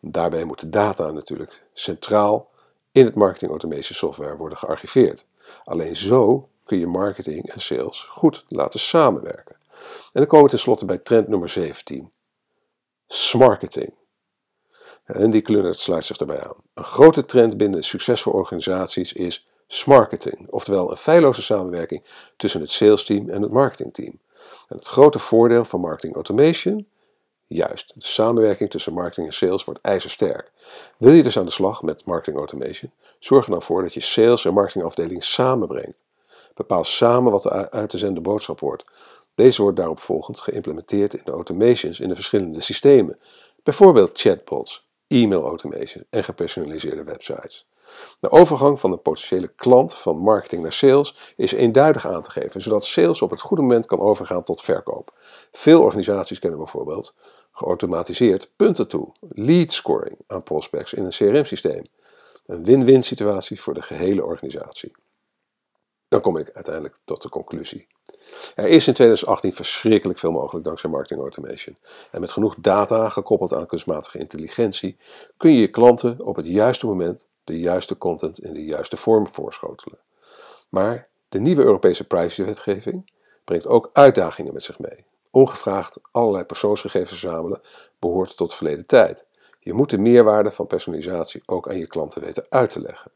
Daarbij 0.00 0.44
moet 0.44 0.60
de 0.60 0.68
data 0.68 1.10
natuurlijk 1.10 1.62
centraal 1.72 2.50
in 2.92 3.04
het 3.04 3.14
marketing 3.14 3.50
automation 3.50 3.96
software 3.96 4.36
worden 4.36 4.58
gearchiveerd. 4.58 5.26
Alleen 5.64 5.96
zo 5.96 6.48
kun 6.64 6.78
je 6.78 6.86
marketing 6.86 7.50
en 7.50 7.60
sales 7.60 8.06
goed 8.10 8.44
laten 8.48 8.80
samenwerken. 8.80 9.56
En 10.12 10.20
dan 10.20 10.26
komen 10.26 10.44
we 10.44 10.50
tenslotte 10.50 10.84
bij 10.84 10.98
trend 10.98 11.28
nummer 11.28 11.48
17. 11.48 12.12
Smarketing. 13.06 13.94
En 15.04 15.30
die 15.30 15.40
kleur 15.40 15.74
sluit 15.74 16.04
zich 16.04 16.16
daarbij 16.16 16.42
aan. 16.42 16.56
Een 16.74 16.84
grote 16.84 17.24
trend 17.24 17.56
binnen 17.56 17.82
succesvolle 17.82 18.36
organisaties 18.36 19.12
is 19.12 19.48
smarketing, 19.66 20.48
oftewel 20.50 20.90
een 20.90 20.96
feilloze 20.96 21.42
samenwerking 21.42 22.04
tussen 22.36 22.60
het 22.60 22.70
sales 22.70 23.04
team 23.04 23.28
en 23.28 23.42
het 23.42 23.52
marketingteam. 23.52 24.20
Het 24.68 24.86
grote 24.86 25.18
voordeel 25.18 25.64
van 25.64 25.80
marketing 25.80 26.14
automation 26.14 26.86
Juist, 27.52 27.92
de 27.94 28.06
samenwerking 28.06 28.70
tussen 28.70 28.92
marketing 28.92 29.26
en 29.26 29.32
sales 29.32 29.64
wordt 29.64 29.80
ijzersterk. 29.80 30.52
Wil 30.98 31.12
je 31.12 31.22
dus 31.22 31.38
aan 31.38 31.44
de 31.44 31.50
slag 31.50 31.82
met 31.82 32.04
marketing 32.04 32.36
automation, 32.36 32.92
zorg 33.18 33.44
er 33.44 33.50
dan 33.50 33.62
voor 33.62 33.82
dat 33.82 33.94
je 33.94 34.00
sales 34.00 34.44
en 34.44 34.54
marketingafdeling 34.54 35.24
samenbrengt. 35.24 36.02
Bepaal 36.54 36.84
samen 36.84 37.32
wat 37.32 37.42
de 37.42 37.70
uit 37.70 37.90
te 37.90 37.98
zenden 37.98 38.22
boodschap 38.22 38.60
wordt. 38.60 38.84
Deze 39.34 39.62
wordt 39.62 39.76
daarop 39.76 40.00
volgend 40.00 40.40
geïmplementeerd 40.40 41.14
in 41.14 41.22
de 41.24 41.30
automations 41.30 42.00
in 42.00 42.08
de 42.08 42.14
verschillende 42.14 42.60
systemen, 42.60 43.18
bijvoorbeeld 43.62 44.20
chatbots, 44.20 44.86
e-mail 45.06 45.44
automation 45.44 46.04
en 46.10 46.24
gepersonaliseerde 46.24 47.04
websites. 47.04 47.66
De 48.20 48.30
overgang 48.30 48.80
van 48.80 48.92
een 48.92 49.02
potentiële 49.02 49.48
klant 49.48 49.94
van 49.94 50.18
marketing 50.18 50.62
naar 50.62 50.72
sales 50.72 51.32
is 51.36 51.52
eenduidig 51.52 52.06
aan 52.06 52.22
te 52.22 52.30
geven, 52.30 52.62
zodat 52.62 52.84
sales 52.84 53.22
op 53.22 53.30
het 53.30 53.40
goede 53.40 53.62
moment 53.62 53.86
kan 53.86 54.00
overgaan 54.00 54.44
tot 54.44 54.62
verkoop. 54.62 55.14
Veel 55.52 55.82
organisaties 55.82 56.38
kennen 56.38 56.58
bijvoorbeeld 56.58 57.14
geautomatiseerd 57.52 58.52
punten 58.56 58.88
toe, 58.88 59.12
lead 59.20 59.72
scoring 59.72 60.16
aan 60.26 60.42
prospects 60.42 60.92
in 60.92 61.04
een 61.04 61.10
CRM-systeem. 61.10 61.84
Een 62.46 62.64
win-win 62.64 63.02
situatie 63.02 63.60
voor 63.60 63.74
de 63.74 63.82
gehele 63.82 64.24
organisatie. 64.24 64.92
Dan 66.08 66.20
kom 66.20 66.36
ik 66.36 66.50
uiteindelijk 66.52 66.98
tot 67.04 67.22
de 67.22 67.28
conclusie. 67.28 67.86
Er 68.54 68.68
is 68.68 68.86
in 68.86 68.94
2018 68.94 69.52
verschrikkelijk 69.52 70.18
veel 70.18 70.30
mogelijk 70.30 70.64
dankzij 70.64 70.90
marketing 70.90 71.20
automation. 71.20 71.76
En 72.10 72.20
met 72.20 72.30
genoeg 72.30 72.54
data 72.58 73.08
gekoppeld 73.08 73.52
aan 73.52 73.66
kunstmatige 73.66 74.18
intelligentie 74.18 74.96
kun 75.36 75.52
je 75.52 75.60
je 75.60 75.68
klanten 75.68 76.20
op 76.20 76.36
het 76.36 76.46
juiste 76.46 76.86
moment 76.86 77.28
de 77.44 77.60
juiste 77.60 77.98
content 77.98 78.38
in 78.38 78.54
de 78.54 78.64
juiste 78.64 78.96
vorm 78.96 79.28
voorschotelen. 79.28 79.98
Maar 80.68 81.08
de 81.28 81.40
nieuwe 81.40 81.62
Europese 81.62 82.06
privacywetgeving 82.06 83.10
brengt 83.44 83.66
ook 83.66 83.90
uitdagingen 83.92 84.52
met 84.52 84.62
zich 84.62 84.78
mee. 84.78 85.04
Ongevraagd 85.30 85.98
allerlei 86.10 86.44
persoonsgegevens 86.44 87.20
verzamelen 87.20 87.60
behoort 87.98 88.36
tot 88.36 88.54
verleden 88.54 88.86
tijd. 88.86 89.26
Je 89.60 89.72
moet 89.72 89.90
de 89.90 89.98
meerwaarde 89.98 90.50
van 90.50 90.66
personalisatie 90.66 91.42
ook 91.46 91.68
aan 91.68 91.78
je 91.78 91.86
klanten 91.86 92.22
weten 92.22 92.46
uit 92.48 92.70
te 92.70 92.80
leggen. 92.80 93.10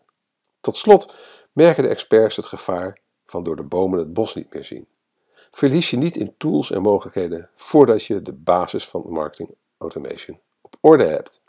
Tot 0.60 0.76
slot 0.76 1.14
merken 1.52 1.82
de 1.82 1.88
experts 1.88 2.36
het 2.36 2.46
gevaar 2.46 2.98
van 3.26 3.42
door 3.42 3.56
de 3.56 3.64
bomen 3.64 3.98
het 3.98 4.12
bos 4.12 4.34
niet 4.34 4.54
meer 4.54 4.64
zien. 4.64 4.88
Verlies 5.50 5.90
je 5.90 5.96
niet 5.96 6.16
in 6.16 6.34
tools 6.36 6.70
en 6.70 6.82
mogelijkheden 6.82 7.50
voordat 7.56 8.04
je 8.04 8.22
de 8.22 8.32
basis 8.32 8.88
van 8.88 9.04
marketing 9.08 9.54
automation 9.78 10.40
op 10.60 10.76
orde 10.80 11.04
hebt. 11.04 11.40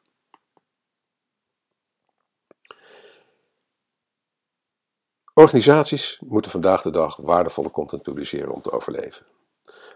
Organisaties 5.38 6.20
moeten 6.26 6.52
vandaag 6.52 6.82
de 6.82 6.90
dag 6.90 7.16
waardevolle 7.16 7.72
content 7.72 8.02
publiceren 8.02 8.52
om 8.52 8.62
te 8.62 8.72
overleven. 8.72 9.26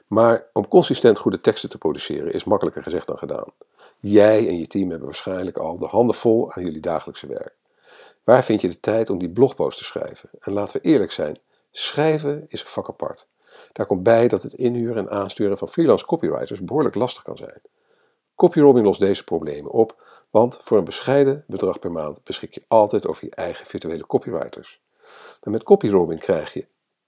Maar 0.07 0.47
om 0.53 0.67
consistent 0.67 1.19
goede 1.19 1.41
teksten 1.41 1.69
te 1.69 1.77
produceren 1.77 2.33
is 2.33 2.43
makkelijker 2.43 2.83
gezegd 2.83 3.07
dan 3.07 3.17
gedaan. 3.17 3.47
Jij 3.97 4.47
en 4.47 4.57
je 4.57 4.67
team 4.67 4.89
hebben 4.89 5.07
waarschijnlijk 5.07 5.57
al 5.57 5.77
de 5.77 5.85
handen 5.85 6.15
vol 6.15 6.51
aan 6.51 6.63
jullie 6.63 6.81
dagelijkse 6.81 7.27
werk. 7.27 7.55
Waar 8.23 8.43
vind 8.43 8.61
je 8.61 8.67
de 8.67 8.79
tijd 8.79 9.09
om 9.09 9.17
die 9.17 9.29
blogpost 9.29 9.77
te 9.77 9.83
schrijven? 9.83 10.29
En 10.39 10.53
laten 10.53 10.81
we 10.81 10.87
eerlijk 10.87 11.11
zijn, 11.11 11.37
schrijven 11.71 12.45
is 12.47 12.61
een 12.61 12.67
vak 12.67 12.89
apart. 12.89 13.27
Daar 13.71 13.85
komt 13.85 14.03
bij 14.03 14.27
dat 14.27 14.43
het 14.43 14.53
inhuren 14.53 14.97
en 14.97 15.09
aansturen 15.09 15.57
van 15.57 15.69
freelance 15.69 16.05
copywriters 16.05 16.63
behoorlijk 16.63 16.95
lastig 16.95 17.23
kan 17.23 17.37
zijn. 17.37 17.61
CopyRobbing 18.35 18.85
lost 18.85 18.99
deze 18.99 19.23
problemen 19.23 19.71
op, 19.71 20.03
want 20.29 20.57
voor 20.61 20.77
een 20.77 20.83
bescheiden 20.83 21.43
bedrag 21.47 21.79
per 21.79 21.91
maand 21.91 22.23
beschik 22.23 22.53
je 22.53 22.63
altijd 22.67 23.07
over 23.07 23.25
je 23.25 23.35
eigen 23.35 23.65
virtuele 23.65 24.07
copywriters. 24.07 24.81
Met 25.41 25.63
CopyRobbing 25.63 26.19
krijg 26.19 26.53
je 26.53 26.67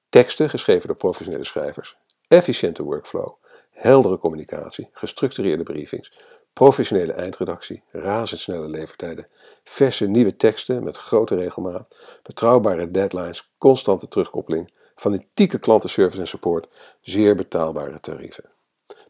teksten 0.09 0.49
geschreven 0.49 0.87
door 0.87 0.97
professionele 0.97 1.45
schrijvers, 1.45 1.97
efficiënte 2.27 2.83
workflow, 2.83 3.35
heldere 3.69 4.17
communicatie, 4.17 4.89
gestructureerde 4.91 5.63
briefings, 5.63 6.11
professionele 6.53 7.13
eindredactie, 7.13 7.83
razendsnelle 7.91 8.67
levertijden, 8.67 9.27
verse 9.63 10.05
nieuwe 10.05 10.35
teksten 10.35 10.83
met 10.83 10.97
grote 10.97 11.35
regelmaat, 11.35 11.95
betrouwbare 12.23 12.91
deadlines, 12.91 13.53
constante 13.57 14.07
terugkoppeling, 14.07 14.73
fanatieke 14.95 15.59
klantenservice 15.59 16.19
en 16.19 16.27
support, 16.27 16.67
zeer 17.01 17.35
betaalbare 17.35 17.99
tarieven. 17.99 18.49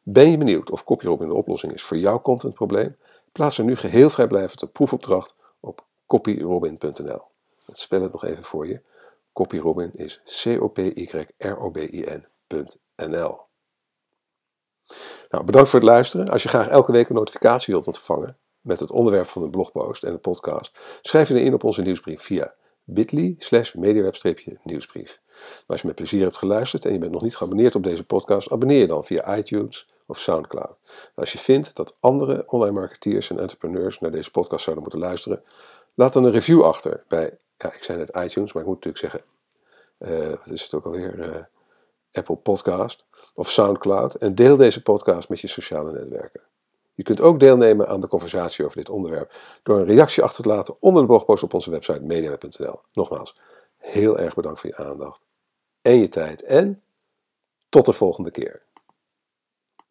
Ben 0.04 0.32
je 0.32 0.38
benieuwd 0.38 0.72
of 0.72 0.84
CopyRobin 0.84 1.28
de 1.28 1.34
oplossing 1.34 1.74
is 1.74 1.84
voor 1.84 1.98
jouw 1.98 2.22
contentprobleem? 2.22 2.96
Plaats 3.32 3.58
er 3.58 3.64
nu 3.64 3.76
geheel 3.76 4.10
vrijblijvend 4.10 4.62
een 4.62 4.72
proefopdracht 4.72 5.36
op 5.60 5.86
copyrobin.nl. 6.06 7.32
Ik 7.68 7.76
spel 7.76 8.02
het 8.02 8.12
nog 8.12 8.24
even 8.24 8.44
voor 8.44 8.68
je. 8.68 8.82
CopyRobin 9.34 9.92
is 9.94 10.22
C-O-P-Y-R-O-B-I-N.nl. 10.44 11.52
Nou, 15.30 15.44
bedankt 15.46 15.70
voor 15.70 15.80
het 15.80 15.90
luisteren. 15.90 16.30
Als 16.30 16.44
je 16.44 16.50
graag 16.50 16.68
elke 16.68 16.92
week 16.92 17.10
een 17.10 17.16
notificatie 17.16 17.74
wilt 17.74 17.88
ontvangen 17.88 18.38
met 18.62 18.80
het 18.80 18.92
onderwerp 18.92 19.28
van 19.28 19.42
de 19.42 19.50
blogpost 19.50 20.04
en 20.04 20.12
de 20.12 20.18
podcast, 20.18 20.80
schrijf 21.02 21.28
je 21.28 21.42
in 21.42 21.54
op 21.54 21.64
onze 21.64 21.82
nieuwsbrief 21.82 22.22
via 22.22 22.54
bit.ly 22.84 23.36
slash 23.38 23.74
mediaweb-nieuwsbrief. 23.74 25.22
als 25.68 25.82
je 25.82 25.88
met 25.88 25.96
plezier 25.96 26.22
hebt 26.22 26.38
geluisterd 26.38 26.86
en 26.86 26.94
je 26.94 27.00
bent 27.00 27.12
nog 27.12 27.22
niet 27.22 27.36
geabonneerd 27.36 27.76
op 27.76 27.84
deze 27.84 28.06
podcast, 28.06 28.52
abonneer 28.52 28.80
je 28.80 28.88
dan 28.88 29.06
via 29.06 29.38
iTunes 29.38 29.88
of 30.06 30.20
Soundcloud. 30.20 30.78
als 31.16 31.32
je 31.32 31.38
vindt 31.38 31.76
dat 31.76 31.98
andere 32.00 32.44
online 32.48 32.74
marketeers 32.74 33.30
en 33.30 33.40
entrepreneurs 33.40 34.00
naar 34.00 34.12
deze 34.12 34.32
podcast 34.32 34.64
zouden 34.64 34.84
moeten 34.84 35.02
luisteren, 35.02 35.44
laat 35.96 36.14
dan 36.14 36.24
een 36.24 36.32
review 36.32 36.64
achter 36.64 37.04
bij, 37.08 37.38
ja, 37.64 37.74
ik 37.74 37.84
zei 37.84 37.98
net 37.98 38.10
iTunes, 38.10 38.54
maar 38.54 38.64
ik 38.64 38.70
moet 38.70 38.86
natuurlijk 38.86 38.98
zeggen, 38.98 39.22
uh, 39.98 40.30
wat 40.30 40.52
is 40.52 40.64
het 40.64 40.74
ook 40.74 40.86
alweer, 40.86 41.20
uh, 41.20 41.42
Apple 42.12 42.36
Podcast 42.36 43.06
of 43.34 43.50
Soundcloud 43.50 44.16
en 44.16 44.36
deel 44.36 44.58
deze 44.58 44.82
podcast 44.82 45.30
met 45.30 45.40
je 45.40 45.48
sociale 45.48 45.92
netwerken. 45.92 46.42
Je 46.94 47.04
kunt 47.04 47.22
ook 47.22 47.40
deelnemen 47.40 47.88
aan 47.88 48.02
de 48.02 48.08
conversatie 48.08 48.66
over 48.66 48.78
dit 48.78 48.90
onderwerp 48.90 49.34
door 49.64 49.80
een 49.80 49.86
reactie 49.86 50.24
achter 50.24 50.44
te 50.44 50.50
laten 50.50 50.76
onder 50.80 51.02
de 51.02 51.08
blogpost 51.08 51.44
op 51.44 51.54
onze 51.54 51.72
website 51.72 52.02
media.nl. 52.02 52.80
Nogmaals, 52.94 53.36
heel 53.78 54.20
erg 54.20 54.36
bedankt 54.36 54.60
voor 54.60 54.70
je 54.70 54.76
aandacht 54.76 55.22
en 55.82 55.98
je 55.98 56.10
tijd 56.10 56.44
en 56.44 56.84
tot 57.70 57.86
de 57.86 57.94
volgende 57.94 58.32
keer. 58.32 58.63